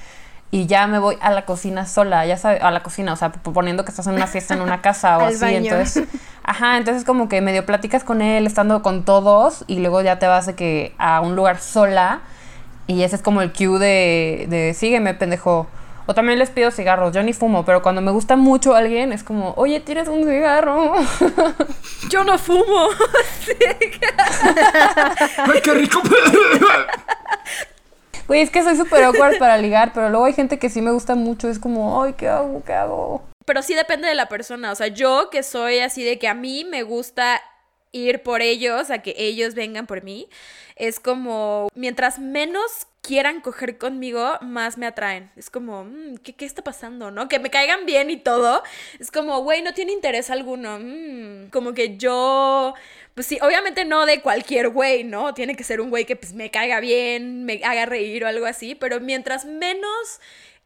[0.51, 3.31] Y ya me voy a la cocina sola, ya sabes, a la cocina, o sea,
[3.31, 5.45] poniendo que estás en una fiesta en una casa o así.
[5.45, 6.07] Entonces,
[6.43, 10.27] ajá, entonces como que medio platicas con él, estando con todos, y luego ya te
[10.27, 12.21] vas de que a un lugar sola.
[12.87, 15.67] Y ese es como el cue de, de sígueme, pendejo.
[16.05, 17.13] O también les pido cigarros.
[17.13, 20.95] Yo ni fumo, pero cuando me gusta mucho alguien es como, oye, ¿tienes un cigarro?
[22.09, 22.89] Yo no fumo.
[25.37, 26.01] ¡Ay, qué rico!
[28.27, 30.91] Güey, es que soy súper awkward para ligar, pero luego hay gente que sí me
[30.91, 31.49] gusta mucho.
[31.49, 32.63] Es como, ay, ¿qué hago?
[32.63, 33.23] ¿Qué hago?
[33.45, 34.71] Pero sí depende de la persona.
[34.71, 37.41] O sea, yo que soy así de que a mí me gusta
[37.91, 40.29] ir por ellos, a que ellos vengan por mí,
[40.75, 45.31] es como, mientras menos quieran coger conmigo, más me atraen.
[45.35, 47.27] Es como, mm, ¿qué, ¿qué, está pasando, no?
[47.27, 48.63] Que me caigan bien y todo.
[48.99, 50.79] Es como, güey, no tiene interés alguno.
[50.79, 52.73] Mm, como que yo,
[53.15, 55.33] pues sí, obviamente no de cualquier güey, ¿no?
[55.33, 58.45] Tiene que ser un güey que pues me caiga bien, me haga reír o algo
[58.45, 58.75] así.
[58.75, 60.19] Pero mientras menos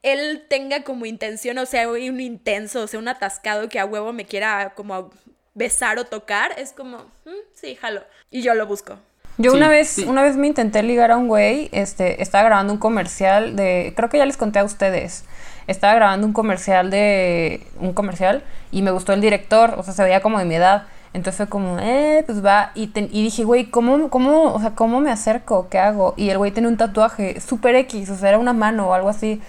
[0.03, 4.13] él tenga como intención, o sea, un intenso, o sea, un atascado que a huevo
[4.13, 5.11] me quiera como
[5.55, 8.05] besar o tocar, es como, mm, sí, jalo.
[8.29, 8.99] Y yo lo busco.
[9.37, 12.79] Yo una vez, una vez me intenté ligar a un güey, este, estaba grabando un
[12.79, 15.25] comercial de, creo que ya les conté a ustedes,
[15.67, 20.03] estaba grabando un comercial de, un comercial, y me gustó el director, o sea, se
[20.03, 20.83] veía como de mi edad,
[21.13, 25.01] entonces fue como, eh, pues va, y, y dije, güey, ¿cómo, cómo, o sea, cómo
[25.01, 25.67] me acerco?
[25.69, 26.13] ¿Qué hago?
[26.15, 29.09] Y el güey tiene un tatuaje super X, o sea, era una mano o algo
[29.09, 29.41] así,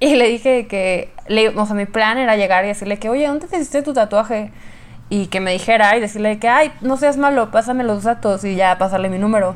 [0.00, 3.26] y le dije que, le, o sea, mi plan era llegar y decirle que, oye,
[3.26, 4.50] ¿dónde te hiciste tu tatuaje?
[5.08, 8.56] Y que me dijera y decirle que, ay, no seas malo, pásame los datos y
[8.56, 9.54] ya pasarle mi número.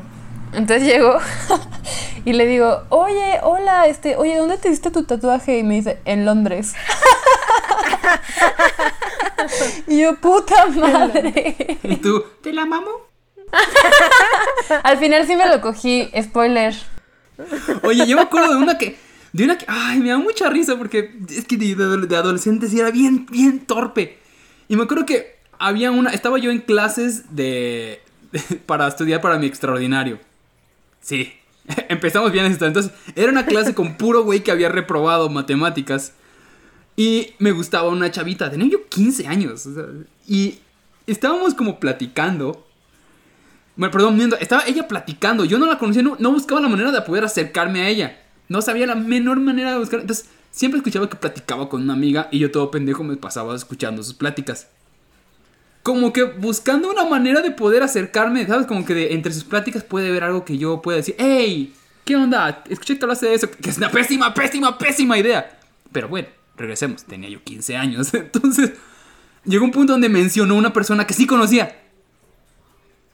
[0.53, 1.17] Entonces llego
[2.25, 5.57] y le digo, oye, hola, este, oye, ¿dónde te diste tu tatuaje?
[5.57, 6.73] Y me dice, en Londres.
[9.87, 11.79] y yo, puta madre.
[11.83, 12.89] ¿Y tú, te la mamo?
[14.83, 16.75] Al final sí me lo cogí, spoiler.
[17.83, 18.97] Oye, yo me acuerdo de una que,
[19.33, 22.79] de una que, ay, me da mucha risa porque es que de, de adolescente sí
[22.79, 24.19] era bien, bien torpe.
[24.67, 28.01] Y me acuerdo que había una, estaba yo en clases de,
[28.65, 30.19] para estudiar para mi extraordinario.
[31.01, 31.31] Sí,
[31.89, 32.65] empezamos bien esto.
[32.65, 36.13] Entonces, era una clase con puro güey que había reprobado matemáticas.
[36.97, 39.67] Y me gustaba una chavita, tenía yo 15 años.
[40.27, 40.59] y
[41.07, 42.67] estábamos como platicando.
[43.75, 45.45] Bueno, perdón, estaba ella platicando.
[45.45, 48.19] Yo no la conocía, no, no, buscaba la manera de poder acercarme a ella.
[48.49, 50.01] No sabía la menor manera de buscar.
[50.01, 54.03] Entonces, siempre escuchaba que platicaba con una amiga y yo todo pendejo me pasaba escuchando
[54.03, 54.67] sus pláticas
[55.83, 58.67] como que buscando una manera de poder acercarme, ¿sabes?
[58.67, 61.73] Como que de, entre sus pláticas puede ver algo que yo pueda decir, hey,
[62.05, 62.63] ¿qué onda?
[62.69, 65.59] Escuché que hablaste de eso, que es una pésima, pésima, pésima idea.
[65.91, 68.73] Pero bueno, regresemos, tenía yo 15 años, entonces
[69.43, 71.77] llegó un punto donde mencionó una persona que sí conocía.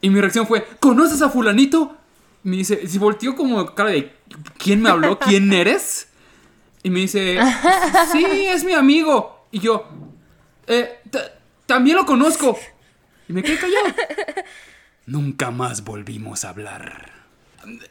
[0.01, 1.97] Y mi reacción fue, ¿conoces a fulanito?
[2.43, 4.13] me dice, si volteó como cara de,
[4.57, 5.19] ¿quién me habló?
[5.19, 6.07] ¿Quién eres?
[6.81, 7.37] Y me dice,
[8.13, 9.47] sí, es mi amigo.
[9.51, 9.85] Y yo,
[10.67, 11.01] eh,
[11.67, 12.57] también lo conozco.
[13.29, 13.85] Y me quedé callado.
[15.05, 17.11] Nunca más volvimos a hablar.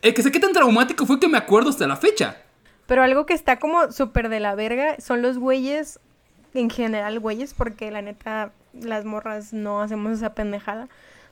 [0.03, 2.39] El que sé qué tan traumático fue que me acuerdo hasta la fecha.
[2.87, 6.01] Pero algo que está como súper de la verga son los güeyes,
[6.55, 10.89] en general güeyes, porque la neta, las morras no hacemos esa pendejada.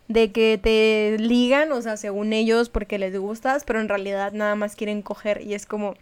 [0.08, 4.54] De que te ligan, o sea, según ellos, porque les gustas, pero en realidad nada
[4.54, 5.40] más quieren coger.
[5.40, 5.94] Y es como,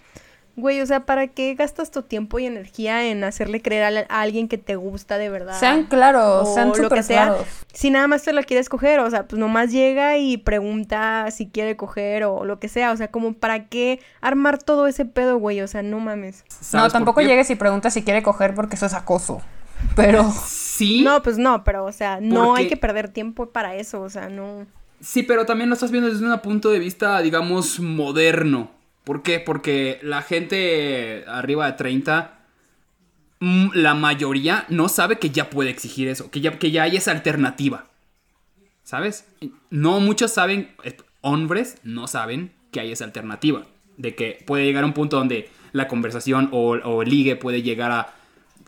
[0.54, 4.48] Güey, o sea, ¿para qué gastas tu tiempo y energía en hacerle creer a, alguien
[4.48, 5.58] que te gusta de verdad?
[5.58, 7.36] Sean claros, sean lo que sea.
[7.72, 11.48] Si nada más te la quieres coger, o sea, pues nomás llega y pregunta si
[11.48, 12.92] quiere coger o lo que sea.
[12.92, 15.62] O sea, como para qué armar todo ese pedo, güey.
[15.62, 16.44] O sea, no mames.
[16.74, 19.40] No, tampoco llegues y preguntas si quiere coger porque eso es acoso.
[19.96, 20.30] Pero.
[20.72, 21.02] Sí.
[21.04, 24.00] No, pues no, pero, o sea, no hay que perder tiempo para eso.
[24.00, 24.66] O sea, no.
[25.00, 28.70] Sí, pero también lo estás viendo desde un punto de vista, digamos, moderno.
[29.04, 29.40] ¿Por qué?
[29.40, 32.38] Porque la gente arriba de 30,
[33.40, 36.96] mm, la mayoría no sabe que ya puede exigir eso, que ya, que ya hay
[36.96, 37.86] esa alternativa.
[38.84, 39.26] ¿Sabes?
[39.70, 40.74] No muchos saben,
[41.20, 43.66] hombres no saben que hay esa alternativa.
[43.96, 47.90] De que puede llegar a un punto donde la conversación o, el ligue puede llegar
[47.90, 48.14] a,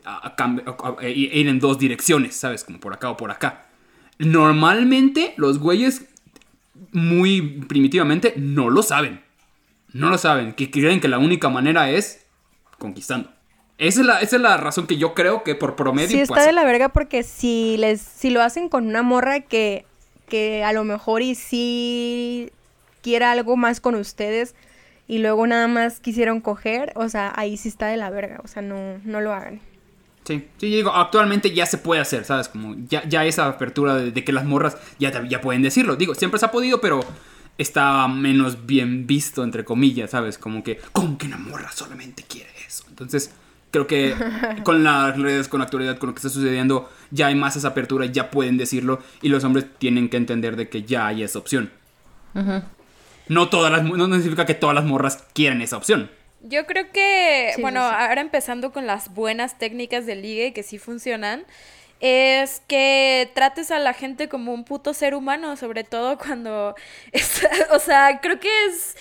[0.04, 2.64] a, ir en dos direcciones, ¿sabes?
[2.64, 3.66] Como por acá o por acá.
[4.18, 6.06] Normalmente los güeyes,
[6.92, 9.23] muy primitivamente, no lo saben
[9.94, 12.26] no lo saben, que creen que la única manera es
[12.78, 13.30] conquistando.
[13.78, 16.08] Esa es la, esa es la razón que yo creo que por promedio.
[16.08, 19.86] Sí, está de la verga porque si les, si lo hacen con una morra que,
[20.28, 22.50] que a lo mejor y si
[23.02, 24.54] quiera algo más con ustedes
[25.06, 28.48] y luego nada más quisieron coger, o sea, ahí sí está de la verga, o
[28.48, 29.60] sea, no, no lo hagan.
[30.24, 32.48] Sí, sí, digo, actualmente ya se puede hacer, ¿sabes?
[32.48, 35.96] Como ya, ya esa apertura de, de que las morras ya, ya pueden decirlo.
[35.96, 37.04] Digo, siempre se ha podido, pero
[37.58, 40.38] estaba menos bien visto, entre comillas, ¿sabes?
[40.38, 42.84] Como que, ¿cómo que una morra solamente quiere eso?
[42.88, 43.30] Entonces,
[43.70, 44.14] creo que
[44.64, 47.68] con las redes, con la actualidad, con lo que está sucediendo, ya hay más esa
[47.68, 51.38] apertura, ya pueden decirlo y los hombres tienen que entender de que ya hay esa
[51.38, 51.70] opción.
[53.28, 56.10] No todas las, no significa que todas las morras quieren esa opción.
[56.46, 61.44] Yo creo que, bueno, ahora empezando con las buenas técnicas de ligue que sí funcionan,
[62.04, 66.74] es que trates a la gente como un puto ser humano, sobre todo cuando,
[67.72, 68.94] o sea, creo que es,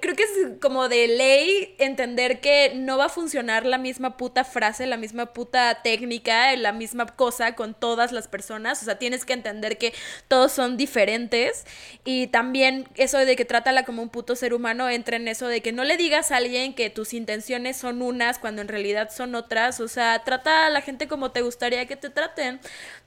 [0.00, 0.30] creo que es
[0.60, 5.32] como de ley entender que no va a funcionar la misma puta frase, la misma
[5.32, 8.82] puta técnica, la misma cosa con todas las personas.
[8.82, 9.94] O sea, tienes que entender que
[10.28, 11.64] todos son diferentes.
[12.04, 15.62] Y también eso de que trátala como un puto ser humano entra en eso de
[15.62, 19.34] que no le digas a alguien que tus intenciones son unas cuando en realidad son
[19.34, 19.80] otras.
[19.80, 22.60] O sea, trata a la gente como te gustaría que te traten.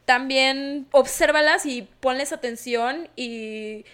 [0.05, 3.86] También obsérvalas y ponles atención y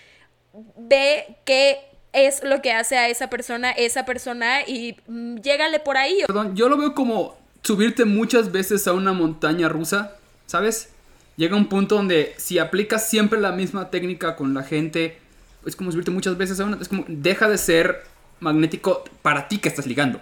[0.77, 5.97] ve que es lo que hace a esa persona, esa persona y mm, llégale por
[5.97, 6.23] ahí.
[6.25, 10.89] Perdón, yo lo veo como subirte muchas veces a una montaña rusa, ¿sabes?
[11.35, 15.19] Llega un punto donde si aplicas siempre la misma técnica con la gente,
[15.65, 18.03] es como subirte muchas veces a una, es como deja de ser
[18.39, 20.19] magnético para ti que estás ligando.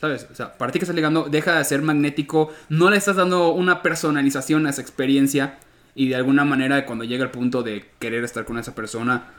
[0.00, 0.28] ¿Sabes?
[0.30, 3.48] O sea, para ti que estás ligando, deja de ser magnético, no le estás dando
[3.48, 5.58] una personalización a esa experiencia
[5.96, 9.32] y de alguna manera cuando llega el punto de querer estar con esa persona,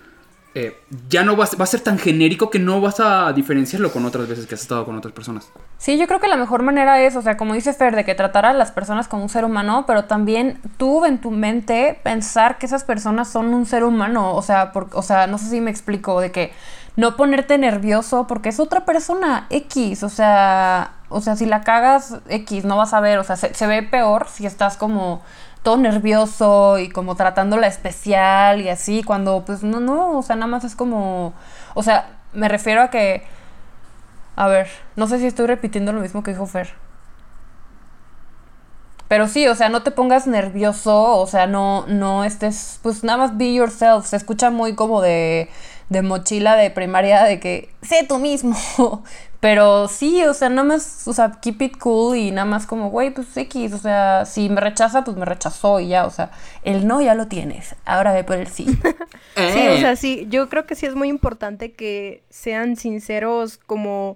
[0.56, 4.06] eh, ya no va, va, a ser tan genérico que no vas a diferenciarlo con
[4.06, 5.52] otras veces que has estado con otras personas.
[5.78, 8.16] Sí, yo creo que la mejor manera es, o sea, como dice Fer, de que
[8.16, 12.58] tratar a las personas como un ser humano, pero también tú en tu mente pensar
[12.58, 15.62] que esas personas son un ser humano, o sea, por, o sea, no sé si
[15.62, 16.52] me explico, de que
[16.96, 22.18] no ponerte nervioso porque es otra persona X, o sea, o sea, si la cagas
[22.28, 25.22] X, no vas a ver, o sea, se, se ve peor si estás como
[25.64, 30.48] todo nervioso y como tratándola especial y así, cuando pues no, no, o sea, nada
[30.48, 31.34] más es como,
[31.74, 33.24] o sea, me refiero a que,
[34.36, 36.74] a ver, no sé si estoy repitiendo lo mismo que dijo Fer.
[39.10, 43.18] Pero sí, o sea, no te pongas nervioso, o sea, no, no estés, pues nada
[43.18, 45.50] más be yourself, se escucha muy como de,
[45.90, 48.56] de mochila de primaria, de que sé tú mismo,
[49.40, 52.90] pero sí, o sea, nada más, o sea, keep it cool y nada más como,
[52.90, 56.32] güey, pues X, o sea, si me rechaza, pues me rechazó y ya, o sea,
[56.64, 58.66] el no ya lo tienes, ahora ve por el sí.
[59.36, 64.16] sí, o sea, sí, yo creo que sí es muy importante que sean sinceros como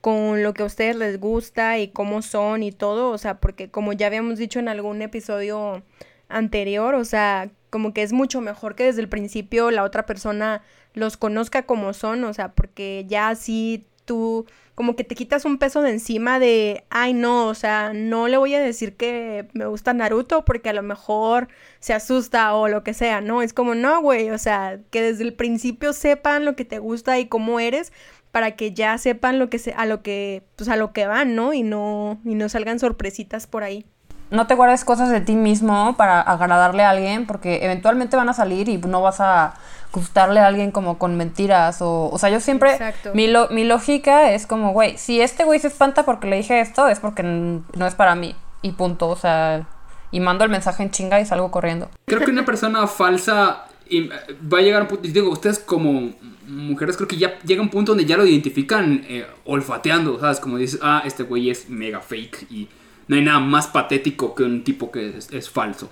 [0.00, 3.70] con lo que a ustedes les gusta y cómo son y todo, o sea, porque
[3.70, 5.82] como ya habíamos dicho en algún episodio
[6.28, 10.62] anterior, o sea, como que es mucho mejor que desde el principio la otra persona
[10.94, 15.58] los conozca como son, o sea, porque ya así tú como que te quitas un
[15.58, 19.66] peso de encima de, ay no, o sea, no le voy a decir que me
[19.66, 21.48] gusta Naruto porque a lo mejor
[21.80, 23.42] se asusta o lo que sea, ¿no?
[23.42, 27.18] Es como, no, güey, o sea, que desde el principio sepan lo que te gusta
[27.18, 27.92] y cómo eres
[28.30, 31.34] para que ya sepan lo que se, a lo que, pues a lo que van,
[31.34, 31.52] ¿no?
[31.52, 33.84] Y no, y no salgan sorpresitas por ahí.
[34.30, 38.34] No te guardes cosas de ti mismo para agradarle a alguien porque eventualmente van a
[38.34, 39.54] salir y no vas a
[39.92, 42.10] gustarle a alguien como con mentiras o...
[42.10, 42.78] O sea, yo siempre...
[43.14, 46.88] Mi, mi lógica es como, güey, si este güey se espanta porque le dije esto,
[46.88, 48.34] es porque no es para mí.
[48.62, 49.66] Y punto, o sea...
[50.10, 51.90] Y mando el mensaje en chinga y salgo corriendo.
[52.06, 55.08] Creo que una persona falsa va a llegar a un punto...
[55.08, 56.12] Digo, ustedes como
[56.46, 60.40] mujeres creo que ya llega un punto donde ya lo identifican eh, olfateando, ¿sabes?
[60.40, 62.68] Como dices, ah, este güey es mega fake y
[63.06, 65.90] no hay nada más patético que un tipo que es, es falso.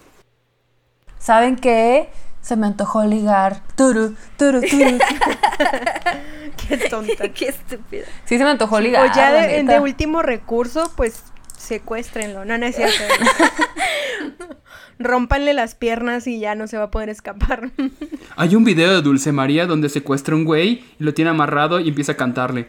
[1.18, 2.08] ¿Saben qué?
[2.46, 3.60] Se me antojó ligar.
[3.74, 4.98] Turu, turu, turu.
[6.68, 7.28] Qué tonta.
[7.34, 8.04] Qué estúpida.
[8.24, 9.04] Sí, se me antojó ligar.
[9.04, 11.24] O ya de, de, último recurso, pues
[11.58, 12.44] secuéstrenlo.
[12.44, 13.02] No, no es cierto.
[14.98, 17.70] Rómpanle las piernas y ya no se va a poder escapar.
[18.36, 21.88] Hay un video de Dulce María donde secuestra un güey y lo tiene amarrado y
[21.88, 22.68] empieza a cantarle.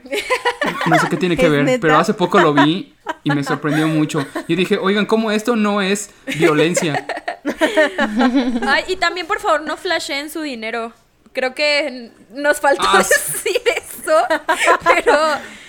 [0.87, 4.25] No sé qué tiene que ver, pero hace poco lo vi y me sorprendió mucho.
[4.47, 7.05] Yo dije, oigan, ¿cómo esto no es violencia?
[8.67, 10.91] Ay, y también, por favor, no flasheen su dinero.
[11.33, 14.17] Creo que nos faltó ah, decir eso,
[14.83, 15.13] pero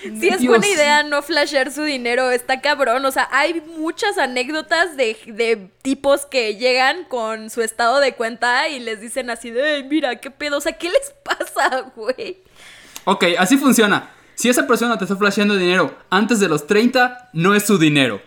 [0.01, 3.05] sí es buena idea no flashear su dinero, está cabrón.
[3.05, 8.67] O sea, hay muchas anécdotas de, de, tipos que llegan con su estado de cuenta
[8.69, 12.37] y les dicen así de, mira, qué pedo, o sea, ¿qué les pasa, güey?
[13.05, 14.11] Ok, así funciona.
[14.35, 18.21] Si esa persona te está flasheando dinero antes de los 30, no es su dinero.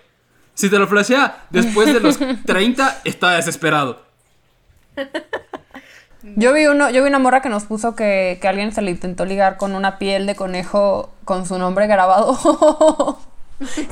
[0.55, 4.05] Si te lo flashea después de los 30, está desesperado.
[6.37, 8.91] Yo vi uno, yo vi una morra que nos puso que, que alguien se le
[8.91, 12.37] intentó ligar con una piel de conejo con su nombre grabado.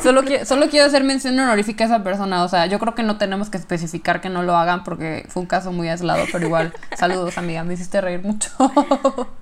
[0.03, 2.45] solo, quiero, solo quiero hacer mención honorífica a esa persona.
[2.45, 5.43] O sea, yo creo que no tenemos que especificar que no lo hagan porque fue
[5.43, 8.51] un caso muy aislado, pero igual, saludos amiga, me hiciste reír mucho.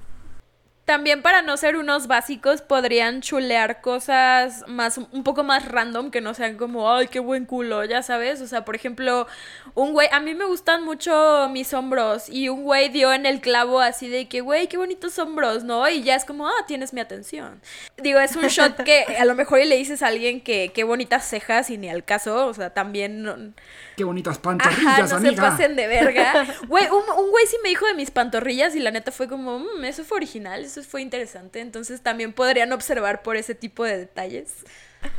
[0.89, 6.23] También para no ser unos básicos podrían chulear cosas más un poco más random que
[6.23, 9.27] no sean como, ay, qué buen culo, ya sabes, o sea, por ejemplo,
[9.75, 13.43] un güey, a mí me gustan mucho mis hombros y un güey dio en el
[13.43, 15.87] clavo así de que, güey, qué bonitos hombros, ¿no?
[15.91, 17.61] Y ya es como, ah, tienes mi atención.
[17.99, 21.29] Digo, es un shot que a lo mejor le dices a alguien que qué bonitas
[21.29, 23.55] cejas y ni al caso, o sea, también
[23.99, 26.47] Qué bonitas pantorrillas, Ajá, no se pasen de verga.
[26.69, 29.85] Güey, un, güey sí me dijo de mis pantorrillas y la neta fue como, mmm,
[29.85, 31.61] eso fue original, eso eso fue interesante.
[31.61, 34.55] Entonces también podrían observar por ese tipo de detalles.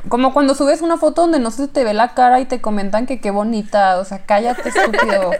[0.08, 3.06] Como cuando subes una foto donde no se te ve la cara y te comentan
[3.06, 5.30] que qué bonita, o sea, cállate estúpido.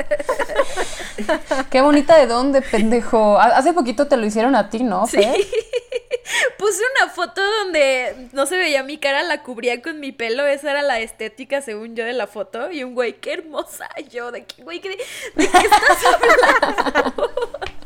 [1.71, 3.39] qué bonita de dónde, pendejo.
[3.39, 5.07] Hace poquito te lo hicieron a ti, ¿no?
[5.07, 5.19] Sí.
[6.59, 10.71] Puse una foto donde no se veía mi cara, la cubría con mi pelo, esa
[10.71, 12.71] era la estética según yo de la foto.
[12.71, 14.97] Y un güey, qué hermosa yo, de qué güey, de,
[15.37, 17.31] qué estás hablando?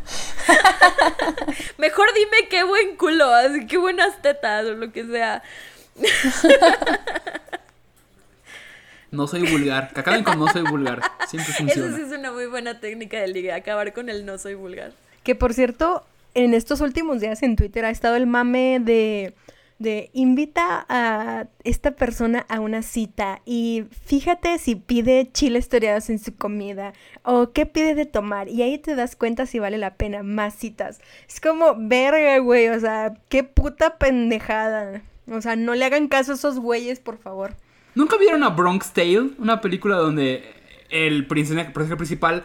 [1.78, 5.42] Mejor dime qué buen culo, así qué buenas tetas o lo que sea.
[9.14, 9.92] No soy vulgar.
[9.92, 11.00] Que acaben con no soy vulgar.
[11.28, 11.88] Siempre funciona.
[11.88, 14.92] Eso sí es una muy buena técnica de liga, acabar con el no soy vulgar.
[15.22, 19.32] Que por cierto, en estos últimos días en Twitter ha estado el mame de
[20.12, 26.36] invita a esta persona a una cita y fíjate si pide chiles toreados en su
[26.36, 30.22] comida o qué pide de tomar y ahí te das cuenta si vale la pena
[30.22, 31.00] más citas.
[31.28, 35.02] Es como, verga, güey, o sea, qué puta pendejada.
[35.30, 37.54] O sea, no le hagan caso a esos güeyes, por favor.
[37.94, 39.30] ¿Nunca vieron a Bronx Tale?
[39.38, 40.42] Una película donde
[40.90, 42.44] el personaje principal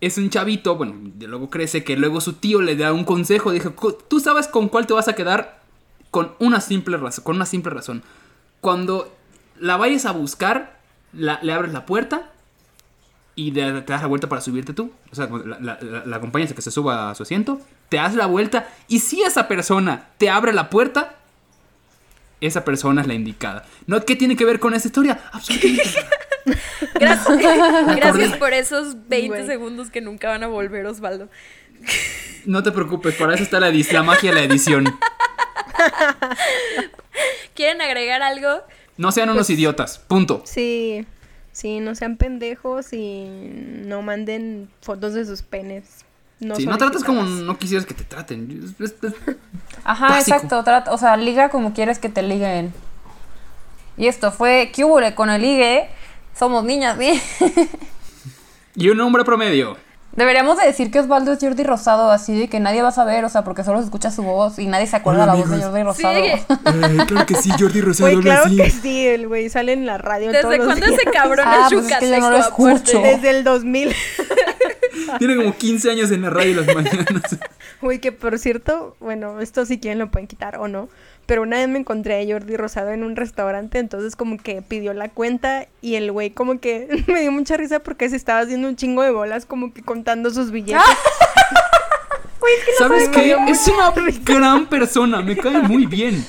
[0.00, 3.52] es un chavito, bueno, de luego crece, que luego su tío le da un consejo.
[3.52, 5.63] Dijo, tú sabes con cuál te vas a quedar
[6.14, 7.24] con una simple razón.
[7.24, 8.04] Con una simple razón.
[8.60, 9.12] Cuando
[9.58, 10.78] la vayas a buscar,
[11.12, 12.30] le abres la puerta
[13.34, 14.92] y te das la vuelta para subirte tú.
[15.10, 18.26] O sea, la, la, acompañas a que se suba a su asiento, te das la
[18.26, 21.16] vuelta y si esa persona te abre la puerta,
[22.40, 23.66] esa persona es la indicada.
[23.88, 24.00] ¿No?
[24.04, 25.20] ¿Qué tiene que ver con esa historia?
[25.32, 25.82] Absolutamente
[26.94, 27.38] Gracias,
[27.96, 31.28] gracias por esos 20 segundos que nunca van a volver, Osvaldo.
[32.46, 34.84] No te preocupes, para eso está la, la magia de la edición.
[37.54, 38.62] ¿Quieren agregar algo?
[38.96, 40.42] No sean unos pues, idiotas, punto.
[40.44, 41.06] Sí,
[41.52, 43.24] sí, no sean pendejos y
[43.84, 46.04] no manden fotos de sus penes.
[46.40, 48.74] No sí, no trates como no quisieras que te traten.
[49.84, 50.64] Ajá, exacto.
[50.90, 52.72] o sea, liga como quieres que te liguen.
[53.96, 55.88] Y esto fue ¿Qué con el ligue?
[56.36, 57.20] Somos niñas, ¿sí?
[58.74, 59.76] y un hombre promedio.
[60.16, 63.24] Deberíamos de decir que Osvaldo es Jordi Rosado, así de que nadie va a saber,
[63.24, 65.62] o sea, porque solo se escucha su voz y nadie se acuerda la voz de
[65.62, 66.14] Jordi Rosado.
[66.14, 66.30] Sí.
[66.30, 66.44] Eh,
[67.06, 70.30] claro que sí, Jordi Rosado Güey, claro que sí, el güey sale en la radio
[70.30, 73.00] ¿Desde cuándo ese cabrón ah, es pues es que yo no lo escucho.
[73.00, 73.94] Desde el 2000.
[75.18, 77.38] Tiene como 15 años en la radio las mañanas.
[77.80, 80.88] Güey, que por cierto, bueno, esto si quieren lo pueden quitar o no.
[81.26, 84.92] Pero una vez me encontré a Jordi Rosado en un restaurante, entonces como que pidió
[84.92, 88.68] la cuenta y el güey como que me dio mucha risa porque se estaba haciendo
[88.68, 90.82] un chingo de bolas como que contando sus billetes.
[92.78, 93.36] ¿Sabes qué?
[93.48, 96.24] Es una gran persona, me cae muy bien.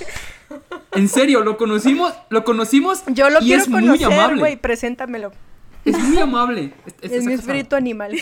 [0.93, 4.39] En serio, lo conocimos, lo conocimos Yo lo y quiero es muy amable.
[4.39, 5.33] güey, preséntamelo.
[5.83, 6.71] Es muy amable.
[7.01, 8.15] Es, mi espíritu animal.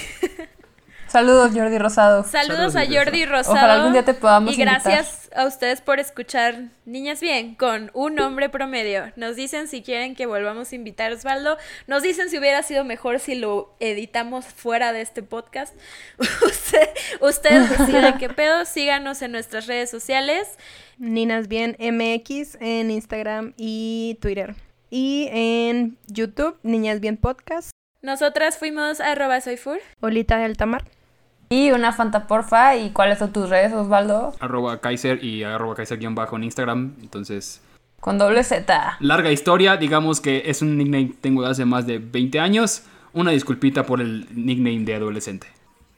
[1.07, 2.23] Saludos, Jordi Rosado.
[2.23, 3.55] Saludos, a Jordi Rosado.
[3.55, 8.19] Ojalá algún día te podamos Y gracias a ustedes por escuchar Niñas Bien con un
[8.19, 9.11] hombre promedio.
[9.15, 11.57] Nos dicen si quieren que volvamos a invitar a Osvaldo.
[11.87, 15.75] Nos dicen si hubiera sido mejor si lo editamos fuera de este podcast.
[17.21, 18.65] ustedes deciden qué pedo.
[18.65, 20.57] Síganos en nuestras redes sociales.
[20.97, 24.55] Niñas Bien MX en Instagram y Twitter.
[24.89, 27.71] Y en YouTube, Niñas Bien Podcast.
[28.01, 29.79] Nosotras fuimos a arroba soyfur.
[30.01, 30.83] Olita de Altamar.
[31.49, 32.75] Y una Fanta porfa.
[32.75, 34.33] ¿Y cuáles son tus redes, Osvaldo?
[34.39, 36.93] Arroba Kaiser y arroba Kaiser guion bajo en Instagram.
[37.01, 37.61] Entonces...
[37.99, 38.97] Con doble Z.
[38.99, 42.83] Larga historia, digamos que es un nickname que tengo de hace más de 20 años.
[43.13, 45.47] Una disculpita por el nickname de adolescente.